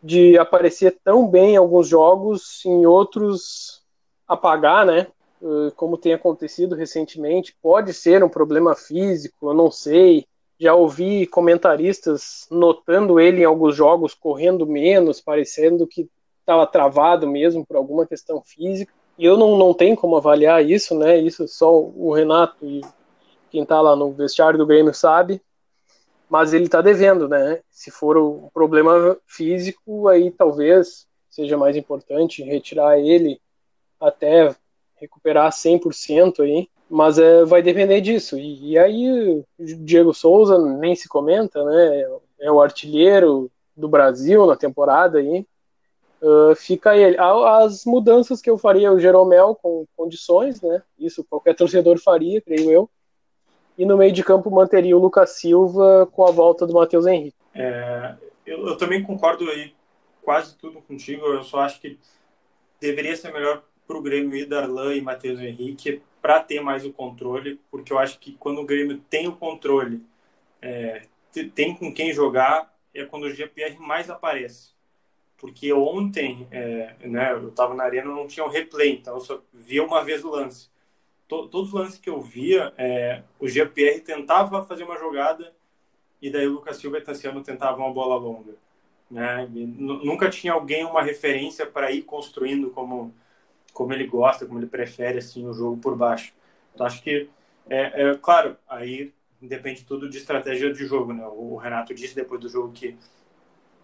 de 0.02 0.38
aparecer 0.38 0.98
tão 1.04 1.28
bem 1.28 1.54
em 1.54 1.58
alguns 1.58 1.88
jogos, 1.88 2.64
em 2.66 2.86
outros 2.86 3.84
apagar, 4.28 4.86
né? 4.86 5.08
Eh, 5.42 5.72
como 5.76 5.98
tem 5.98 6.14
acontecido 6.14 6.76
recentemente, 6.76 7.56
pode 7.62 7.94
ser 7.94 8.24
um 8.24 8.30
problema 8.30 8.76
físico, 8.76 9.50
eu 9.50 9.54
não 9.54 9.70
sei. 9.70 10.26
Já 10.60 10.76
ouvi 10.76 11.26
comentaristas 11.26 12.48
notando 12.52 13.20
ele 13.20 13.42
em 13.42 13.46
alguns 13.46 13.76
jogos 13.76 14.14
correndo 14.14 14.66
menos, 14.66 15.20
parecendo 15.20 15.88
que 15.88 16.08
estava 16.40 16.68
travado 16.68 17.28
mesmo 17.28 17.66
por 17.66 17.76
alguma 17.76 18.06
questão 18.06 18.42
física. 18.42 18.94
E 19.18 19.26
eu 19.26 19.38
não, 19.38 19.58
não 19.58 19.74
tenho 19.74 19.96
como 19.96 20.16
avaliar 20.16 20.64
isso, 20.64 20.96
né? 20.96 21.18
Isso 21.18 21.48
só 21.48 21.72
o 21.80 22.14
Renato 22.14 22.64
e 22.66 22.82
quem 23.50 23.66
tá 23.66 23.82
lá 23.82 23.96
no 23.96 24.12
vestiário 24.12 24.58
do 24.58 24.66
Grêmio 24.66 24.94
sabe. 24.94 25.42
Mas 26.32 26.54
ele 26.54 26.70
tá 26.70 26.82
devendo, 26.82 27.28
né? 27.28 27.60
Se 27.70 27.92
for 27.92 28.16
o 28.16 28.50
problema 28.54 29.18
físico, 29.28 30.08
aí 30.08 30.32
talvez 30.32 31.06
seja 31.30 31.58
mais 31.58 31.76
importante 31.76 32.42
retirar 32.42 32.98
ele 32.98 33.38
até 34.00 34.56
recuperar 34.96 35.52
100% 35.52 36.40
aí. 36.40 36.70
Mas 36.90 37.20
é, 37.20 37.44
vai 37.44 37.62
depender 37.62 38.00
disso. 38.00 38.40
E, 38.40 38.72
e 38.72 38.78
aí 38.78 39.44
Diego 39.60 40.14
Souza 40.14 40.58
nem 40.58 40.96
se 40.96 41.10
comenta, 41.10 41.66
né? 41.66 42.06
É 42.40 42.50
o 42.50 42.62
artilheiro 42.62 43.52
do 43.76 43.90
Brasil 43.90 44.46
na 44.46 44.56
temporada 44.56 45.20
aí. 45.20 45.46
Uh, 46.22 46.56
fica 46.56 46.96
ele. 46.96 47.18
As 47.20 47.84
mudanças 47.84 48.40
que 48.42 48.50
eu 48.50 48.58
faria, 48.58 48.94
o 48.94 49.00
Jeromel 49.00 49.54
com 49.62 49.86
condições, 49.98 50.62
né? 50.62 50.82
Isso 50.98 51.26
qualquer 51.30 51.58
torcedor 51.58 52.00
faria, 52.00 52.40
creio 52.40 52.72
eu. 52.72 52.90
E 53.78 53.86
no 53.86 53.98
meio 53.98 54.12
de 54.12 54.24
campo 54.24 54.52
manteria 54.52 54.96
o 54.96 55.00
Lucas 55.00 55.32
Silva 55.32 56.08
com 56.12 56.26
a 56.26 56.32
volta 56.32 56.68
do 56.68 56.74
Matheus 56.74 57.06
Henrique. 57.06 57.36
É, 57.54 58.16
eu, 58.46 58.68
eu, 58.68 58.78
também 58.78 59.02
concordo 59.02 59.50
aí 59.50 59.74
quase 60.22 60.56
tudo 60.58 60.82
contigo. 60.82 61.26
Eu 61.26 61.44
só 61.44 61.62
acho 61.62 61.80
que 61.80 61.98
deveria 62.80 63.16
ser 63.16 63.32
melhor 63.32 63.64
para 63.88 63.98
o 63.98 64.02
Grêmio 64.02 64.38
ir 64.38 64.46
Darlan 64.46 64.96
e 64.96 65.02
Matheus 65.02 65.40
Henrique 65.40 66.02
para 66.22 66.40
ter 66.40 66.62
mais 66.62 66.86
o 66.86 66.94
controle, 66.94 67.60
porque 67.72 67.92
eu 67.92 67.98
acho 67.98 68.20
que 68.20 68.34
quando 68.34 68.62
o 68.62 68.66
Grêmio 68.66 69.02
tem 69.10 69.28
o 69.28 69.36
controle, 69.36 70.06
é, 70.62 71.04
tem 71.56 71.76
com 71.76 71.92
quem 71.92 72.14
jogar, 72.14 72.72
é 72.94 73.04
quando 73.04 73.24
o 73.24 73.32
GPR 73.32 73.78
mais 73.80 74.10
aparece 74.10 74.72
porque 75.42 75.74
ontem, 75.74 76.48
é, 76.52 76.96
né, 77.02 77.32
eu 77.32 77.50
estava 77.50 77.74
na 77.74 77.84
arena, 77.84 78.12
não 78.12 78.28
tinha 78.28 78.46
o 78.46 78.48
um 78.48 78.52
replay, 78.52 78.92
então 78.92 79.16
eu 79.16 79.20
só 79.20 79.42
via 79.52 79.84
uma 79.84 80.04
vez 80.04 80.24
o 80.24 80.30
lance. 80.30 80.70
Todos 81.40 81.70
os 81.70 81.74
lances 81.74 81.98
que 81.98 82.10
eu 82.10 82.20
via, 82.20 82.74
é, 82.78 83.24
o 83.40 83.48
GPR 83.48 84.02
tentava 84.02 84.66
fazer 84.66 84.84
uma 84.84 85.00
jogada 85.00 85.54
e 86.22 86.30
daí 86.30 86.46
o 86.46 86.54
Lucas 86.54 86.78
Silva 86.78 86.98
e 86.98 87.02
Tassiano 87.02 87.42
tentavam 87.42 87.86
uma 87.86 87.94
bola 87.94 88.16
longa. 88.16 88.54
Né? 89.10 89.46
nunca 89.52 90.30
tinha 90.30 90.54
alguém, 90.54 90.86
uma 90.86 91.02
referência 91.02 91.66
para 91.66 91.92
ir 91.92 92.04
construindo 92.04 92.70
como, 92.70 93.14
como 93.74 93.92
ele 93.92 94.08
gosta, 94.08 94.46
como 94.46 94.60
ele 94.60 94.68
prefere 94.68 95.18
assim, 95.18 95.46
o 95.48 95.54
jogo 95.54 95.82
por 95.82 95.98
baixo. 95.98 96.34
Então 96.74 96.86
acho 96.86 97.02
que, 97.02 97.30
é, 97.70 98.10
é 98.10 98.16
claro, 98.16 98.58
aí 98.68 99.14
depende 99.42 99.84
tudo 99.84 100.10
de 100.10 100.18
estratégia 100.18 100.72
de 100.72 100.86
jogo. 100.86 101.14
Né? 101.14 101.26
O 101.26 101.58
Renato 101.58 101.94
disse 101.94 102.16
depois 102.16 102.40
do 102.40 102.48
jogo 102.48 102.72
que 102.72 102.98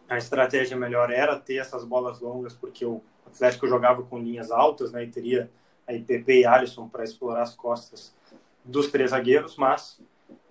a 0.07 0.17
estratégia 0.17 0.77
melhor 0.77 1.12
era 1.12 1.38
ter 1.38 1.57
essas 1.57 1.83
bolas 1.83 2.21
longas, 2.21 2.53
porque 2.53 2.86
o 2.86 3.01
Atlético 3.25 3.67
jogava 3.67 4.03
com 4.03 4.17
linhas 4.17 4.49
altas, 4.49 4.93
né, 4.93 5.03
e 5.03 5.07
teria 5.07 5.51
aí 5.88 6.02
PP 6.02 6.41
e 6.41 6.45
Alisson 6.45 6.88
para 6.88 7.04
explorar 7.04 7.43
as 7.43 7.56
costas 7.56 8.13
dos 8.63 8.88
três 8.88 9.12
zagueiros, 9.12 9.56
mas, 9.56 10.00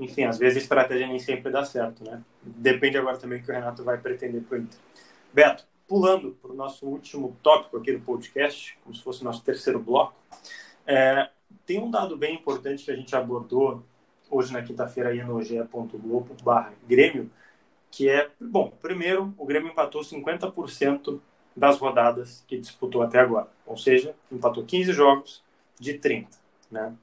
enfim, 0.01 0.25
às 0.25 0.39
vezes 0.39 0.59
a 0.59 0.61
estratégia 0.63 1.07
nem 1.07 1.19
sempre 1.19 1.53
dá 1.53 1.65
certo, 1.65 2.03
né? 2.03 2.23
Depende 2.43 2.97
agora 2.97 3.19
também 3.19 3.43
que 3.43 3.51
o 3.51 3.55
Renato 3.55 3.85
vai 3.85 3.99
pretender 3.99 4.43
para 4.43 4.59
o 4.59 4.61
Inter. 4.63 4.79
Beto, 5.33 5.67
pulando 5.87 6.33
para 6.41 6.51
o 6.51 6.55
nosso 6.55 6.87
último 6.87 7.37
tópico 7.43 7.77
aqui 7.77 7.93
do 7.93 8.01
podcast, 8.01 8.79
como 8.83 8.95
se 8.95 9.03
fosse 9.03 9.21
o 9.21 9.25
nosso 9.25 9.43
terceiro 9.43 9.79
bloco, 9.79 10.15
é, 10.87 11.29
tem 11.67 11.79
um 11.79 11.91
dado 11.91 12.17
bem 12.17 12.35
importante 12.35 12.85
que 12.85 12.91
a 12.91 12.97
gente 12.97 13.15
abordou 13.15 13.83
hoje 14.31 14.53
na 14.53 14.63
quinta-feira 14.63 15.11
aí 15.11 15.23
no 15.23 15.43
ge.globo 15.43 16.35
barra 16.43 16.73
Grêmio, 16.89 17.31
que 17.91 18.09
é, 18.09 18.31
bom, 18.41 18.73
primeiro, 18.81 19.35
o 19.39 19.45
Grêmio 19.45 19.71
empatou 19.71 20.03
50% 20.03 21.21
das 21.57 21.79
rodadas 21.79 22.45
que 22.47 22.59
disputou 22.59 23.03
até 23.03 23.19
agora. 23.19 23.49
Ou 23.65 23.77
seja, 23.77 24.15
empatou 24.31 24.65
15 24.65 24.93
jogos 24.93 25.43
de 25.81 25.95
30, 25.95 26.29
né? 26.71 26.95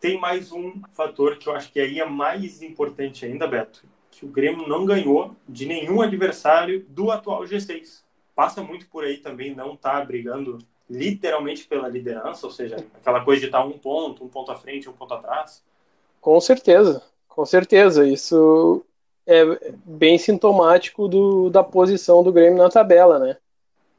Tem 0.00 0.20
mais 0.20 0.52
um 0.52 0.82
fator 0.92 1.38
que 1.38 1.48
eu 1.48 1.54
acho 1.54 1.72
que 1.72 1.80
aí 1.80 1.98
é 1.98 2.04
mais 2.04 2.62
importante 2.62 3.24
ainda, 3.24 3.46
Beto, 3.46 3.84
que 4.10 4.24
o 4.24 4.28
Grêmio 4.28 4.68
não 4.68 4.84
ganhou 4.84 5.34
de 5.48 5.66
nenhum 5.66 6.02
adversário 6.02 6.84
do 6.88 7.10
atual 7.10 7.42
G6. 7.44 8.02
Passa 8.34 8.62
muito 8.62 8.86
por 8.88 9.04
aí 9.04 9.16
também 9.16 9.54
não 9.54 9.76
tá 9.76 10.04
brigando 10.04 10.58
literalmente 10.88 11.64
pela 11.66 11.88
liderança, 11.88 12.46
ou 12.46 12.52
seja, 12.52 12.76
aquela 12.94 13.24
coisa 13.24 13.40
de 13.40 13.46
estar 13.46 13.60
tá 13.60 13.64
um 13.64 13.78
ponto, 13.78 14.24
um 14.24 14.28
ponto 14.28 14.52
à 14.52 14.56
frente, 14.56 14.88
um 14.88 14.92
ponto 14.92 15.14
atrás. 15.14 15.62
Com 16.20 16.38
certeza, 16.40 17.02
com 17.26 17.46
certeza. 17.46 18.06
Isso 18.06 18.84
é 19.26 19.42
bem 19.84 20.18
sintomático 20.18 21.08
do, 21.08 21.48
da 21.48 21.64
posição 21.64 22.22
do 22.22 22.32
Grêmio 22.32 22.58
na 22.58 22.68
tabela, 22.68 23.18
né? 23.18 23.36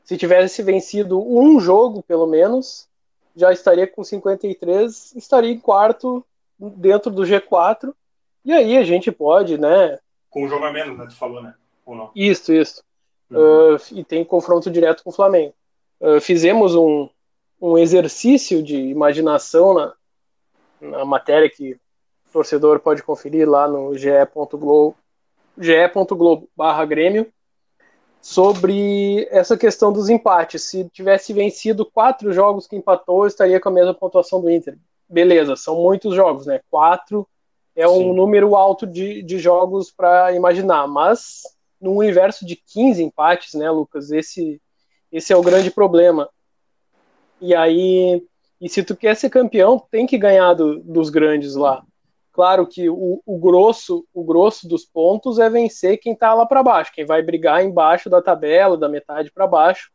Se 0.06 0.16
tivesse 0.18 0.62
vencido 0.62 1.20
um 1.20 1.60
jogo, 1.60 2.04
pelo 2.04 2.28
menos, 2.28 2.88
já 3.36 3.52
estaria 3.52 3.88
com 3.88 4.04
53, 4.04 5.16
estaria 5.16 5.52
em 5.52 5.60
quarto 5.60 6.24
dentro 6.60 7.12
do 7.12 7.24
G4. 7.24 7.92
E 8.46 8.54
aí 8.54 8.78
a 8.78 8.84
gente 8.84 9.12
pode, 9.12 9.58
né? 9.58 9.98
Com 10.30 10.46
um 10.46 10.48
jogo 10.48 10.64
a 10.64 10.72
menos, 10.72 10.96
né? 10.96 11.08
Tu 11.08 11.16
falou, 11.16 11.42
né? 11.42 11.56
Ou 11.84 11.96
não? 11.96 12.12
Isso, 12.16 12.54
isso. 12.54 12.84
Uhum. 13.32 13.76
Uh, 13.76 13.78
e 13.94 14.04
tem 14.04 14.24
confronto 14.24 14.70
direto 14.70 15.04
com 15.04 15.10
o 15.10 15.14
Flamengo. 15.14 15.56
Uh, 16.00 16.22
fizemos 16.22 16.76
um, 16.76 17.10
um 17.60 17.76
exercício 17.76 18.62
de 18.62 18.78
imaginação 18.78 19.74
na, 19.74 19.94
na 20.80 21.04
matéria 21.04 21.50
que 21.50 21.74
o 22.30 22.32
torcedor 22.32 22.80
pode 22.80 23.02
conferir 23.02 23.50
lá 23.50 23.68
no 23.68 23.98
ge.globo 23.98 24.96
ge.globo 25.58 26.48
barra 26.56 26.86
Grêmio 26.86 27.32
sobre 28.26 29.28
essa 29.30 29.56
questão 29.56 29.94
dos 29.94 30.10
empates. 30.10 30.64
Se 30.64 30.90
tivesse 30.90 31.32
vencido 31.32 31.86
quatro 31.86 32.34
jogos 32.34 32.66
que 32.66 32.76
empatou, 32.76 33.28
estaria 33.28 33.60
com 33.60 33.70
a 33.70 33.72
mesma 33.72 33.94
pontuação 33.94 34.42
do 34.42 34.50
Inter. 34.50 34.80
Beleza, 35.08 35.56
são 35.56 35.76
muitos 35.76 36.16
jogos, 36.16 36.48
né? 36.48 36.60
Quatro 36.72 37.28
é 37.76 37.88
um 37.88 38.00
Sim. 38.00 38.14
número 38.16 38.56
alto 38.56 38.88
de, 38.88 39.22
de 39.22 39.38
jogos 39.38 39.92
para 39.92 40.34
imaginar, 40.34 40.88
mas 40.88 41.44
no 41.80 41.92
universo 41.92 42.48
de 42.48 42.56
15 42.56 43.04
empates, 43.04 43.54
né, 43.54 43.70
Lucas? 43.70 44.10
Esse, 44.10 44.60
esse 45.12 45.32
é 45.32 45.38
o 45.38 45.44
grande 45.44 45.70
problema. 45.70 46.28
E 47.40 47.54
aí, 47.54 48.26
e 48.60 48.68
se 48.68 48.84
tu 48.84 48.96
quer 48.96 49.16
ser 49.16 49.30
campeão, 49.30 49.78
tem 49.92 50.08
que 50.08 50.18
ganhar 50.18 50.56
do, 50.56 50.80
dos 50.80 51.12
grandes 51.12 51.54
lá. 51.54 51.86
Claro 52.36 52.68
que 52.68 52.90
o, 52.90 53.22
o, 53.26 53.38
grosso, 53.38 54.06
o 54.14 54.22
grosso 54.22 54.68
dos 54.68 54.84
pontos 54.84 55.40
é 55.40 55.50
vencer 55.50 55.98
quem 55.98 56.12
está 56.12 56.34
lá 56.34 56.46
para 56.46 56.62
baixo, 56.62 56.92
quem 56.94 57.06
vai 57.06 57.22
brigar 57.22 57.64
embaixo 57.64 58.10
da 58.10 58.22
tabela, 58.22 58.76
da 58.76 58.90
metade 58.90 59.32
para 59.32 59.48
baixo. 59.48 59.90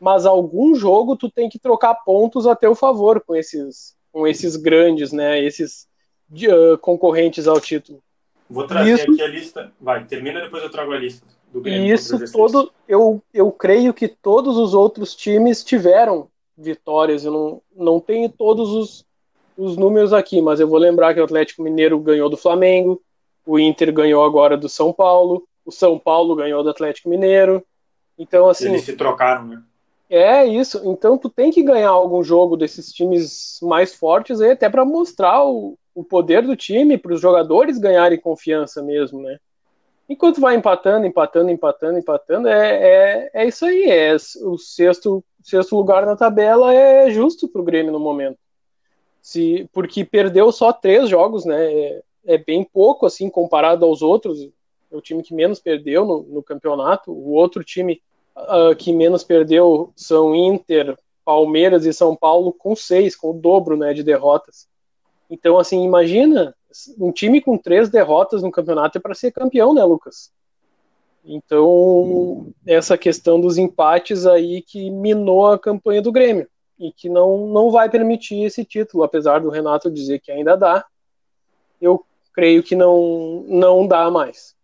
Mas 0.00 0.24
algum 0.24 0.76
jogo 0.76 1.16
tu 1.16 1.28
tem 1.28 1.48
que 1.48 1.58
trocar 1.58 1.96
pontos 2.04 2.46
a 2.46 2.54
teu 2.54 2.76
favor 2.76 3.20
com 3.20 3.34
esses, 3.34 3.96
com 4.12 4.28
esses 4.28 4.54
grandes, 4.54 5.10
né? 5.10 5.42
Esses 5.42 5.88
uh, 6.30 6.78
concorrentes 6.78 7.48
ao 7.48 7.60
título. 7.60 8.00
Vou 8.48 8.64
trazer 8.64 8.94
Isso... 8.94 9.10
aqui 9.10 9.22
a 9.22 9.26
lista. 9.26 9.72
Vai, 9.80 10.04
termina. 10.04 10.42
Depois 10.42 10.62
eu 10.62 10.70
trago 10.70 10.92
a 10.92 10.98
lista 10.98 11.26
do 11.52 11.60
Grêmio. 11.60 11.92
Isso, 11.92 12.30
todo, 12.30 12.72
eu, 12.86 13.20
eu 13.34 13.50
creio 13.50 13.92
que 13.92 14.06
todos 14.06 14.56
os 14.56 14.72
outros 14.72 15.16
times 15.16 15.64
tiveram 15.64 16.28
vitórias. 16.56 17.24
Eu 17.24 17.32
não, 17.32 17.62
não 17.74 17.98
tenho 17.98 18.28
todos 18.28 18.70
os, 18.70 19.05
os 19.56 19.76
números 19.76 20.12
aqui, 20.12 20.40
mas 20.40 20.60
eu 20.60 20.68
vou 20.68 20.78
lembrar 20.78 21.14
que 21.14 21.20
o 21.20 21.24
Atlético 21.24 21.62
Mineiro 21.62 21.98
ganhou 21.98 22.28
do 22.28 22.36
Flamengo, 22.36 23.02
o 23.44 23.58
Inter 23.58 23.92
ganhou 23.92 24.24
agora 24.24 24.56
do 24.56 24.68
São 24.68 24.92
Paulo, 24.92 25.46
o 25.64 25.72
São 25.72 25.98
Paulo 25.98 26.34
ganhou 26.34 26.62
do 26.62 26.70
Atlético 26.70 27.08
Mineiro. 27.08 27.64
Então, 28.18 28.48
assim. 28.48 28.68
Eles 28.68 28.82
se 28.82 28.94
trocaram, 28.94 29.44
né? 29.46 29.62
É 30.08 30.44
isso. 30.44 30.80
Então, 30.84 31.18
tu 31.18 31.28
tem 31.28 31.50
que 31.50 31.62
ganhar 31.62 31.90
algum 31.90 32.22
jogo 32.22 32.56
desses 32.56 32.92
times 32.92 33.58
mais 33.62 33.94
fortes 33.94 34.40
aí, 34.40 34.52
até 34.52 34.68
para 34.68 34.84
mostrar 34.84 35.44
o, 35.44 35.76
o 35.94 36.04
poder 36.04 36.42
do 36.42 36.56
time, 36.56 36.96
para 36.96 37.12
os 37.12 37.20
jogadores 37.20 37.78
ganharem 37.78 38.20
confiança 38.20 38.82
mesmo, 38.82 39.20
né? 39.20 39.38
Enquanto 40.08 40.40
vai 40.40 40.54
empatando, 40.54 41.04
empatando, 41.04 41.50
empatando, 41.50 41.98
empatando, 41.98 42.48
é, 42.48 42.76
é, 42.76 43.30
é 43.34 43.48
isso 43.48 43.64
aí. 43.66 43.84
É 43.90 44.14
o 44.14 44.56
sexto, 44.56 45.24
sexto 45.42 45.74
lugar 45.74 46.06
na 46.06 46.14
tabela 46.14 46.72
é 46.72 47.10
justo 47.10 47.48
para 47.48 47.60
o 47.60 47.64
Grêmio 47.64 47.92
no 47.92 47.98
momento. 47.98 48.38
Se, 49.26 49.68
porque 49.72 50.04
perdeu 50.04 50.52
só 50.52 50.72
três 50.72 51.08
jogos, 51.08 51.44
né? 51.44 51.72
É, 51.72 52.02
é, 52.26 52.38
bem 52.38 52.62
pouco 52.62 53.06
assim 53.06 53.28
comparado 53.28 53.84
aos 53.84 54.00
outros. 54.00 54.38
É 54.88 54.96
o 54.96 55.00
time 55.00 55.20
que 55.20 55.34
menos 55.34 55.58
perdeu 55.58 56.04
no, 56.04 56.22
no 56.22 56.42
campeonato. 56.44 57.10
O 57.10 57.32
outro 57.32 57.64
time 57.64 58.00
uh, 58.36 58.76
que 58.76 58.92
menos 58.92 59.24
perdeu 59.24 59.92
são 59.96 60.32
Inter, 60.32 60.96
Palmeiras 61.24 61.84
e 61.86 61.92
São 61.92 62.14
Paulo 62.14 62.52
com 62.52 62.76
seis, 62.76 63.16
com 63.16 63.30
o 63.32 63.40
dobro 63.40 63.76
né, 63.76 63.92
de 63.92 64.04
derrotas. 64.04 64.68
Então, 65.28 65.58
assim, 65.58 65.82
imagina 65.82 66.54
um 66.96 67.10
time 67.10 67.40
com 67.40 67.58
três 67.58 67.90
derrotas 67.90 68.44
no 68.44 68.52
campeonato 68.52 68.96
é 68.96 69.00
para 69.00 69.12
ser 69.12 69.32
campeão, 69.32 69.74
né, 69.74 69.82
Lucas? 69.82 70.30
Então, 71.24 72.46
essa 72.64 72.96
questão 72.96 73.40
dos 73.40 73.58
empates 73.58 74.24
aí 74.24 74.62
que 74.62 74.88
minou 74.88 75.48
a 75.48 75.58
campanha 75.58 76.00
do 76.00 76.12
Grêmio 76.12 76.48
e 76.78 76.92
que 76.92 77.08
não, 77.08 77.46
não 77.46 77.70
vai 77.70 77.88
permitir 77.88 78.44
esse 78.44 78.64
título, 78.64 79.02
apesar 79.02 79.40
do 79.40 79.50
Renato 79.50 79.90
dizer 79.90 80.20
que 80.20 80.30
ainda 80.30 80.56
dá, 80.56 80.84
eu 81.80 82.04
creio 82.32 82.62
que 82.62 82.76
não, 82.76 83.44
não 83.48 83.86
dá 83.86 84.10
mais. 84.10 84.54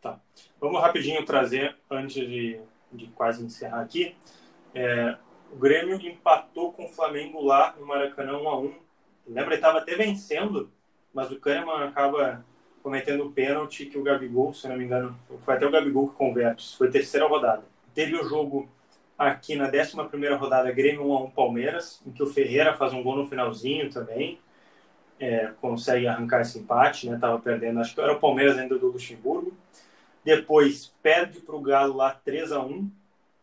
Tá. 0.00 0.20
Vamos 0.60 0.80
rapidinho 0.80 1.24
trazer, 1.24 1.76
antes 1.90 2.14
de, 2.14 2.60
de 2.92 3.06
quase 3.08 3.44
encerrar 3.44 3.80
aqui, 3.80 4.14
é, 4.74 5.16
o 5.52 5.56
Grêmio 5.56 6.00
empatou 6.00 6.72
com 6.72 6.84
o 6.84 6.88
Flamengo 6.88 7.42
lá 7.42 7.74
no 7.78 7.86
Maracanã 7.86 8.38
1 8.38 8.48
a 8.48 8.58
1 8.60 8.74
Lembra, 9.28 9.48
ele 9.48 9.54
estava 9.56 9.78
até 9.78 9.94
vencendo 9.94 10.70
mas 11.12 11.30
o 11.30 11.40
Kahneman 11.40 11.84
acaba 11.84 12.44
cometendo 12.82 13.24
o 13.24 13.32
pênalti 13.32 13.86
que 13.86 13.98
o 13.98 14.02
Gabigol, 14.02 14.54
se 14.54 14.68
não 14.68 14.76
me 14.76 14.84
engano, 14.84 15.18
foi 15.40 15.54
até 15.54 15.66
o 15.66 15.70
Gabigol 15.70 16.08
que 16.08 16.14
converte. 16.14 16.76
Foi 16.76 16.90
terceira 16.90 17.26
rodada. 17.26 17.64
Teve 17.94 18.16
o 18.16 18.24
jogo 18.24 18.68
aqui 19.18 19.56
na 19.56 19.66
11 19.66 20.34
rodada, 20.38 20.70
Grêmio 20.70 21.04
1x1 21.04 21.32
Palmeiras, 21.32 22.00
em 22.06 22.12
que 22.12 22.22
o 22.22 22.26
Ferreira 22.26 22.74
faz 22.74 22.92
um 22.92 23.02
gol 23.02 23.16
no 23.16 23.26
finalzinho 23.26 23.90
também. 23.90 24.38
É, 25.20 25.52
consegue 25.60 26.06
arrancar 26.06 26.42
esse 26.42 26.58
empate, 26.60 27.10
né? 27.10 27.18
Tava 27.20 27.40
perdendo, 27.40 27.80
acho 27.80 27.92
que 27.94 28.00
era 28.00 28.12
o 28.12 28.20
Palmeiras 28.20 28.56
ainda 28.56 28.78
do 28.78 28.86
Luxemburgo. 28.86 29.52
Depois 30.24 30.94
perde 31.02 31.40
para 31.40 31.56
o 31.56 31.60
Galo 31.60 31.96
lá 31.96 32.12
3 32.24 32.52
a 32.52 32.60
1 32.60 32.90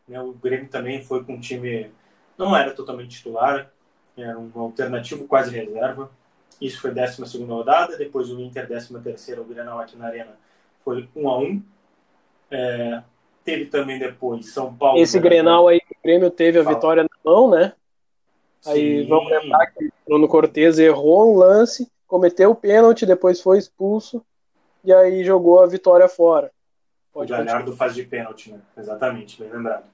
né? 0.08 0.22
O 0.22 0.34
Grêmio 0.34 0.70
também 0.70 1.04
foi 1.04 1.24
com 1.24 1.34
um 1.34 1.40
time, 1.40 1.92
não 2.38 2.56
era 2.56 2.72
totalmente 2.72 3.18
titular, 3.18 3.72
era 4.18 4.38
um 4.38 4.52
alternativo 4.56 5.28
quase 5.28 5.56
reserva. 5.56 6.12
Isso 6.62 6.80
foi 6.82 6.92
12 6.92 7.44
rodada. 7.44 7.98
Depois 7.98 8.30
o 8.30 8.40
Inter, 8.40 8.68
13, 8.68 8.94
o 9.40 9.44
Grenal 9.44 9.80
aqui 9.80 9.98
na 9.98 10.08
Arena, 10.08 10.38
foi 10.84 11.10
1 11.16 11.30
a 11.30 11.40
1 11.40 11.64
é, 12.52 13.04
Teve 13.46 13.66
também 13.66 14.00
depois 14.00 14.52
São 14.52 14.76
Paulo. 14.76 15.00
Esse 15.00 15.20
Grenal 15.20 15.68
aí, 15.68 15.78
o 15.78 16.04
Grêmio 16.04 16.32
teve 16.32 16.60
a 16.60 16.64
Fala. 16.64 16.76
vitória 16.76 17.04
na 17.04 17.32
mão, 17.32 17.50
né? 17.50 17.74
Aí 18.66 19.04
Sim. 19.04 19.08
vamos 19.08 19.30
lembrar 19.30 19.68
que 19.68 19.86
o 19.86 19.92
Bruno 20.08 20.28
Cortez 20.28 20.80
errou 20.80 21.32
um 21.32 21.38
lance, 21.38 21.88
cometeu 22.08 22.50
o 22.50 22.56
pênalti, 22.56 23.06
depois 23.06 23.40
foi 23.40 23.60
expulso 23.60 24.26
e 24.84 24.92
aí 24.92 25.24
jogou 25.24 25.62
a 25.62 25.68
vitória 25.68 26.10
fora. 26.10 26.52
Pode 27.14 27.32
o 27.32 27.38
Galhardo 27.38 27.72
continuar. 27.72 27.78
faz 27.78 27.94
de 27.94 28.04
pênalti, 28.04 28.52
né? 28.52 28.60
Exatamente, 28.76 29.40
bem 29.40 29.52
lembrado. 29.52 29.86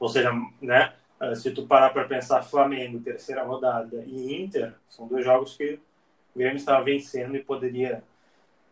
Ou 0.00 0.08
seja, 0.08 0.32
né? 0.60 0.92
Se 1.36 1.52
tu 1.52 1.66
parar 1.66 1.90
para 1.90 2.04
pensar 2.04 2.42
Flamengo, 2.42 3.00
terceira 3.00 3.42
rodada, 3.42 4.04
e 4.06 4.42
Inter, 4.42 4.74
são 4.88 5.06
dois 5.06 5.24
jogos 5.24 5.56
que 5.56 5.78
o 6.34 6.38
Grêmio 6.38 6.56
estava 6.56 6.84
vencendo 6.84 7.36
e 7.36 7.42
poderia 7.42 8.02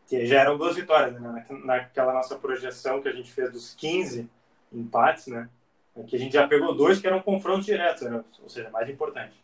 ter. 0.09 0.27
Já 0.27 0.41
eram 0.41 0.57
duas 0.57 0.77
vitórias, 0.77 1.21
né? 1.21 1.47
Naquela 1.65 2.13
nossa 2.13 2.37
projeção 2.37 3.01
que 3.01 3.09
a 3.09 3.13
gente 3.13 3.31
fez 3.33 3.51
dos 3.51 3.75
15 3.75 4.29
empates, 4.73 5.27
né? 5.27 5.49
Aqui 5.99 6.17
a 6.17 6.19
gente 6.19 6.33
já 6.33 6.47
pegou 6.47 6.75
dois 6.75 7.01
que 7.01 7.07
eram 7.07 7.21
confrontos 7.23 7.65
diretos, 7.65 8.03
né? 8.03 8.23
ou 8.43 8.49
seja, 8.49 8.69
mais 8.69 8.89
importante. 8.89 9.35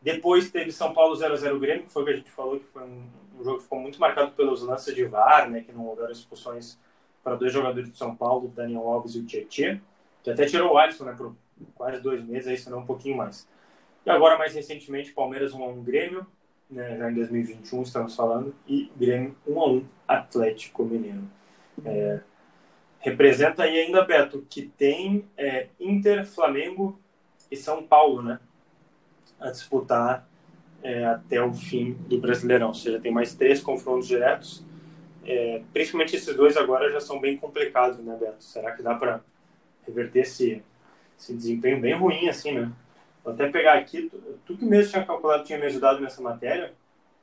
Depois 0.00 0.50
teve 0.50 0.70
São 0.70 0.94
Paulo 0.94 1.16
0x0 1.16 1.58
Grêmio, 1.58 1.84
que 1.84 1.92
foi 1.92 2.02
o 2.02 2.06
que 2.06 2.12
a 2.12 2.16
gente 2.16 2.30
falou, 2.30 2.58
que 2.60 2.66
foi 2.66 2.82
um, 2.82 3.06
um, 3.38 3.44
jogo 3.44 3.58
que 3.58 3.64
ficou 3.64 3.80
muito 3.80 4.00
marcado 4.00 4.30
pelos 4.32 4.62
lances 4.62 4.94
de 4.94 5.04
VAR, 5.04 5.50
né? 5.50 5.62
Que 5.62 5.72
não 5.72 5.86
houveram 5.86 6.12
expulsões 6.12 6.78
para 7.22 7.34
dois 7.34 7.52
jogadores 7.52 7.90
de 7.90 7.96
São 7.96 8.14
Paulo, 8.14 8.48
Daniel 8.48 8.88
Alves 8.88 9.14
e 9.14 9.18
o 9.18 9.26
Tietchan, 9.26 9.80
que 10.22 10.30
até 10.30 10.46
tirou 10.46 10.72
o 10.72 10.78
Alisson, 10.78 11.04
né? 11.04 11.14
Por 11.16 11.34
quase 11.74 12.00
dois 12.00 12.22
meses, 12.22 12.48
aí 12.48 12.56
se 12.56 12.70
não 12.70 12.78
um 12.78 12.86
pouquinho 12.86 13.16
mais. 13.16 13.46
E 14.06 14.10
agora, 14.10 14.38
mais 14.38 14.54
recentemente, 14.54 15.12
Palmeiras 15.12 15.52
1x1 15.52 15.82
Grêmio, 15.82 16.26
né, 16.70 16.96
já 16.96 17.10
em 17.10 17.14
2021 17.14 17.82
estamos 17.82 18.14
falando, 18.14 18.54
e 18.66 18.90
Grêmio 18.96 19.34
1 19.46 19.60
a 19.60 19.68
1 19.70 19.84
Atlético 20.06 20.84
Mineiro. 20.84 21.24
É, 21.84 22.20
representa 23.00 23.64
aí 23.64 23.80
ainda, 23.80 24.04
Beto, 24.04 24.46
que 24.48 24.62
tem 24.62 25.24
é, 25.36 25.68
Inter, 25.80 26.26
Flamengo 26.26 26.98
e 27.50 27.56
São 27.56 27.82
Paulo, 27.82 28.22
né? 28.22 28.38
A 29.40 29.50
disputar 29.50 30.28
é, 30.82 31.04
até 31.04 31.42
o 31.42 31.52
fim 31.52 31.92
do 32.08 32.20
Brasileirão. 32.20 32.68
Ou 32.68 32.74
seja, 32.74 33.00
tem 33.00 33.10
mais 33.10 33.34
três 33.34 33.60
confrontos 33.60 34.06
diretos. 34.06 34.64
É, 35.24 35.62
principalmente 35.72 36.16
esses 36.16 36.34
dois 36.36 36.56
agora 36.56 36.90
já 36.90 37.00
são 37.00 37.20
bem 37.20 37.36
complicados, 37.36 37.98
né, 37.98 38.16
Beto? 38.18 38.42
Será 38.42 38.72
que 38.72 38.82
dá 38.82 38.94
para 38.94 39.22
reverter 39.86 40.20
esse, 40.20 40.62
esse 41.18 41.34
desempenho 41.34 41.80
bem 41.80 41.94
ruim, 41.94 42.28
assim, 42.28 42.52
né? 42.52 42.72
Vou 43.24 43.34
até 43.34 43.48
pegar 43.48 43.74
aqui, 43.74 44.10
tu, 44.46 44.56
que 44.56 44.64
mesmo 44.64 44.92
tinha 44.92 45.04
calculado, 45.04 45.44
tinha 45.44 45.58
me 45.58 45.66
ajudado 45.66 46.00
nessa 46.00 46.22
matéria. 46.22 46.72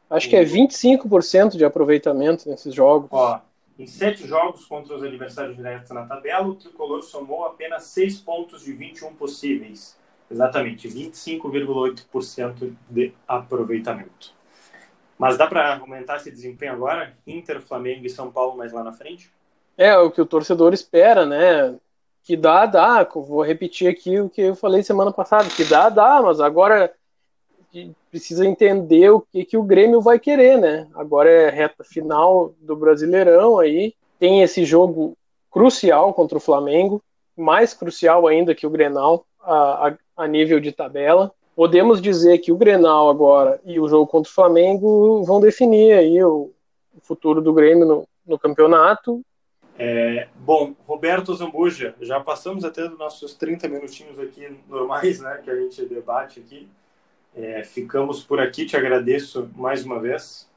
Acho 0.10 0.30
que 0.30 0.36
é 0.36 0.44
25% 0.44 1.58
de 1.58 1.66
aproveitamento 1.66 2.50
nesses 2.50 2.74
jogos. 2.74 3.10
Ó, 3.12 3.42
em 3.78 3.86
sete 3.86 4.26
jogos 4.26 4.66
contra 4.66 4.96
os 4.96 5.04
adversários 5.04 5.56
diretos 5.56 5.92
na 5.92 6.06
tabela, 6.06 6.48
o 6.48 6.56
Tricolor 6.56 7.04
somou 7.04 7.46
apenas 7.46 7.84
seis 7.84 8.18
pontos 8.20 8.64
de 8.64 8.72
21 8.74 9.14
possíveis. 9.16 9.98
Exatamente, 10.30 10.88
25,8% 10.88 12.74
de 12.90 13.14
aproveitamento. 13.28 14.34
Mas 15.18 15.38
dá 15.38 15.48
para 15.48 15.78
aumentar 15.78 16.18
esse 16.18 16.30
desempenho 16.30 16.74
agora? 16.74 17.16
Inter, 17.26 17.62
Flamengo 17.62 18.06
e 18.06 18.10
São 18.10 18.32
Paulo 18.32 18.58
mais 18.58 18.72
lá 18.72 18.84
na 18.84 18.92
frente? 18.94 19.32
É, 19.78 19.98
o 19.98 20.12
que 20.12 20.22
o 20.22 20.26
torcedor 20.26 20.74
espera, 20.74 21.26
né? 21.26 21.76
Que 22.28 22.36
dá, 22.36 22.66
dá. 22.66 23.08
Vou 23.16 23.42
repetir 23.42 23.88
aqui 23.88 24.20
o 24.20 24.30
que 24.30 24.42
eu 24.42 24.56
falei 24.56 24.84
semana 24.84 25.14
passada, 25.14 25.50
que 25.50 25.64
dá, 25.64 25.88
dá, 25.88 26.22
mas 26.22 26.42
agora 26.42 26.94
precisa 28.12 28.46
entender 28.46 29.10
o 29.12 29.22
que, 29.22 29.46
que 29.46 29.56
o 29.56 29.64
Grêmio 29.64 30.02
vai 30.02 30.20
querer, 30.20 30.58
né? 30.58 30.88
Agora 30.94 31.30
é 31.30 31.50
reta 31.50 31.86
final 31.86 32.54
do 32.60 32.76
Brasileirão 32.76 33.60
aí, 33.60 33.94
tem 34.20 34.42
esse 34.42 34.66
jogo 34.66 35.16
crucial 35.50 36.14
contra 36.14 36.38
o 36.38 36.42
Flamengo, 36.42 37.02
mais 37.36 37.74
crucial 37.74 38.28
ainda 38.28 38.54
que 38.54 38.68
o 38.68 38.70
Grenal 38.70 39.26
a, 39.42 39.88
a, 39.88 40.24
a 40.24 40.28
nível 40.28 40.60
de 40.60 40.74
tabela. 40.74 41.32
Podemos 41.56 42.02
dizer 42.02 42.40
que 42.40 42.52
o 42.52 42.58
Grenal 42.58 43.10
agora 43.10 43.62
e 43.64 43.80
o 43.80 43.88
jogo 43.88 44.06
contra 44.06 44.30
o 44.30 44.36
Flamengo 44.36 45.24
vão 45.24 45.40
definir 45.40 45.94
aí 45.94 46.22
o, 46.22 46.52
o 46.94 47.02
futuro 47.02 47.42
do 47.42 47.54
Grêmio 47.54 47.86
no, 47.86 48.08
no 48.26 48.38
campeonato 48.38 49.22
é, 49.78 50.28
bom, 50.36 50.74
Roberto 50.88 51.34
Zambuja, 51.36 51.94
já 52.02 52.20
passamos 52.20 52.66
até 52.66 52.88
dos 52.88 52.98
nossos 52.98 53.36
30 53.36 53.68
minutinhos 53.68 54.20
aqui 54.20 54.50
normais, 54.68 55.20
né, 55.20 55.40
que 55.44 55.52
a 55.52 55.56
gente 55.56 55.86
debate 55.86 56.40
aqui. 56.40 56.68
É, 57.36 57.64
ficamos 57.64 58.24
por 58.24 58.40
aqui, 58.40 58.66
te 58.66 58.76
agradeço 58.76 59.48
mais 59.56 59.86
uma 59.86 60.00
vez 60.00 60.50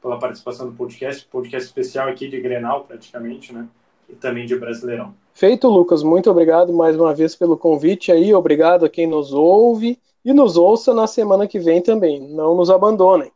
pela 0.00 0.18
participação 0.18 0.66
no 0.66 0.72
podcast, 0.72 1.26
podcast 1.26 1.66
especial 1.66 2.08
aqui 2.08 2.28
de 2.28 2.40
Grenal, 2.40 2.84
praticamente, 2.84 3.52
né, 3.52 3.66
e 4.08 4.14
também 4.14 4.46
de 4.46 4.56
Brasileirão. 4.56 5.14
Feito, 5.34 5.68
Lucas, 5.68 6.04
muito 6.04 6.30
obrigado 6.30 6.72
mais 6.72 6.96
uma 6.96 7.12
vez 7.12 7.34
pelo 7.34 7.56
convite 7.56 8.12
aí, 8.12 8.32
obrigado 8.32 8.84
a 8.84 8.88
quem 8.88 9.06
nos 9.06 9.32
ouve 9.32 9.98
e 10.24 10.32
nos 10.32 10.56
ouça 10.56 10.94
na 10.94 11.08
semana 11.08 11.48
que 11.48 11.58
vem 11.58 11.82
também, 11.82 12.20
não 12.20 12.54
nos 12.54 12.70
abandonem. 12.70 13.32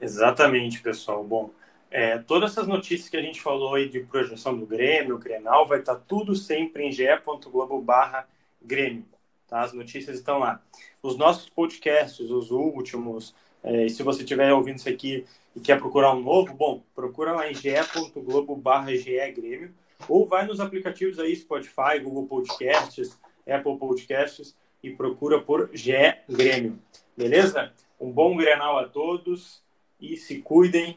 Exatamente, 0.00 0.80
pessoal. 0.80 1.24
Bom, 1.24 1.50
é, 1.90 2.18
todas 2.18 2.52
essas 2.52 2.66
notícias 2.66 3.08
que 3.08 3.16
a 3.16 3.22
gente 3.22 3.40
falou 3.40 3.74
aí 3.74 3.88
de 3.88 4.00
projeção 4.00 4.56
do 4.58 4.66
Grêmio, 4.66 5.18
Grenal, 5.18 5.66
vai 5.66 5.80
estar 5.80 5.94
tá 5.94 6.02
tudo 6.06 6.34
sempre 6.34 6.84
em 6.84 6.92
ge.globo 6.92 7.80
barra 7.80 8.28
Grêmio. 8.62 9.04
Tá? 9.46 9.62
As 9.62 9.72
notícias 9.72 10.18
estão 10.18 10.38
lá. 10.38 10.62
Os 11.02 11.16
nossos 11.16 11.48
podcasts, 11.48 12.30
os 12.30 12.50
últimos, 12.50 13.34
É, 13.64 13.86
e 13.86 13.90
se 13.90 14.04
você 14.04 14.22
estiver 14.22 14.52
ouvindo 14.52 14.76
isso 14.76 14.88
aqui 14.88 15.26
e 15.56 15.60
quer 15.60 15.78
procurar 15.78 16.14
um 16.14 16.22
novo, 16.22 16.54
bom, 16.54 16.82
procura 16.94 17.32
lá 17.32 17.50
em 17.50 17.54
ge.globo 17.54 18.54
barra 18.54 18.92
Grêmio 19.34 19.74
ou 20.08 20.26
vai 20.26 20.46
nos 20.46 20.60
aplicativos 20.60 21.18
aí, 21.18 21.34
Spotify, 21.34 21.98
Google 22.00 22.26
Podcasts, 22.26 23.18
Apple 23.46 23.76
Podcasts 23.76 24.54
e 24.82 24.90
procura 24.90 25.40
por 25.40 25.70
GE 25.72 26.14
Grêmio. 26.28 26.78
Beleza? 27.16 27.72
Um 27.98 28.12
bom 28.12 28.36
Grenal 28.36 28.78
a 28.78 28.88
todos 28.88 29.60
e 30.00 30.16
se 30.16 30.40
cuidem 30.40 30.96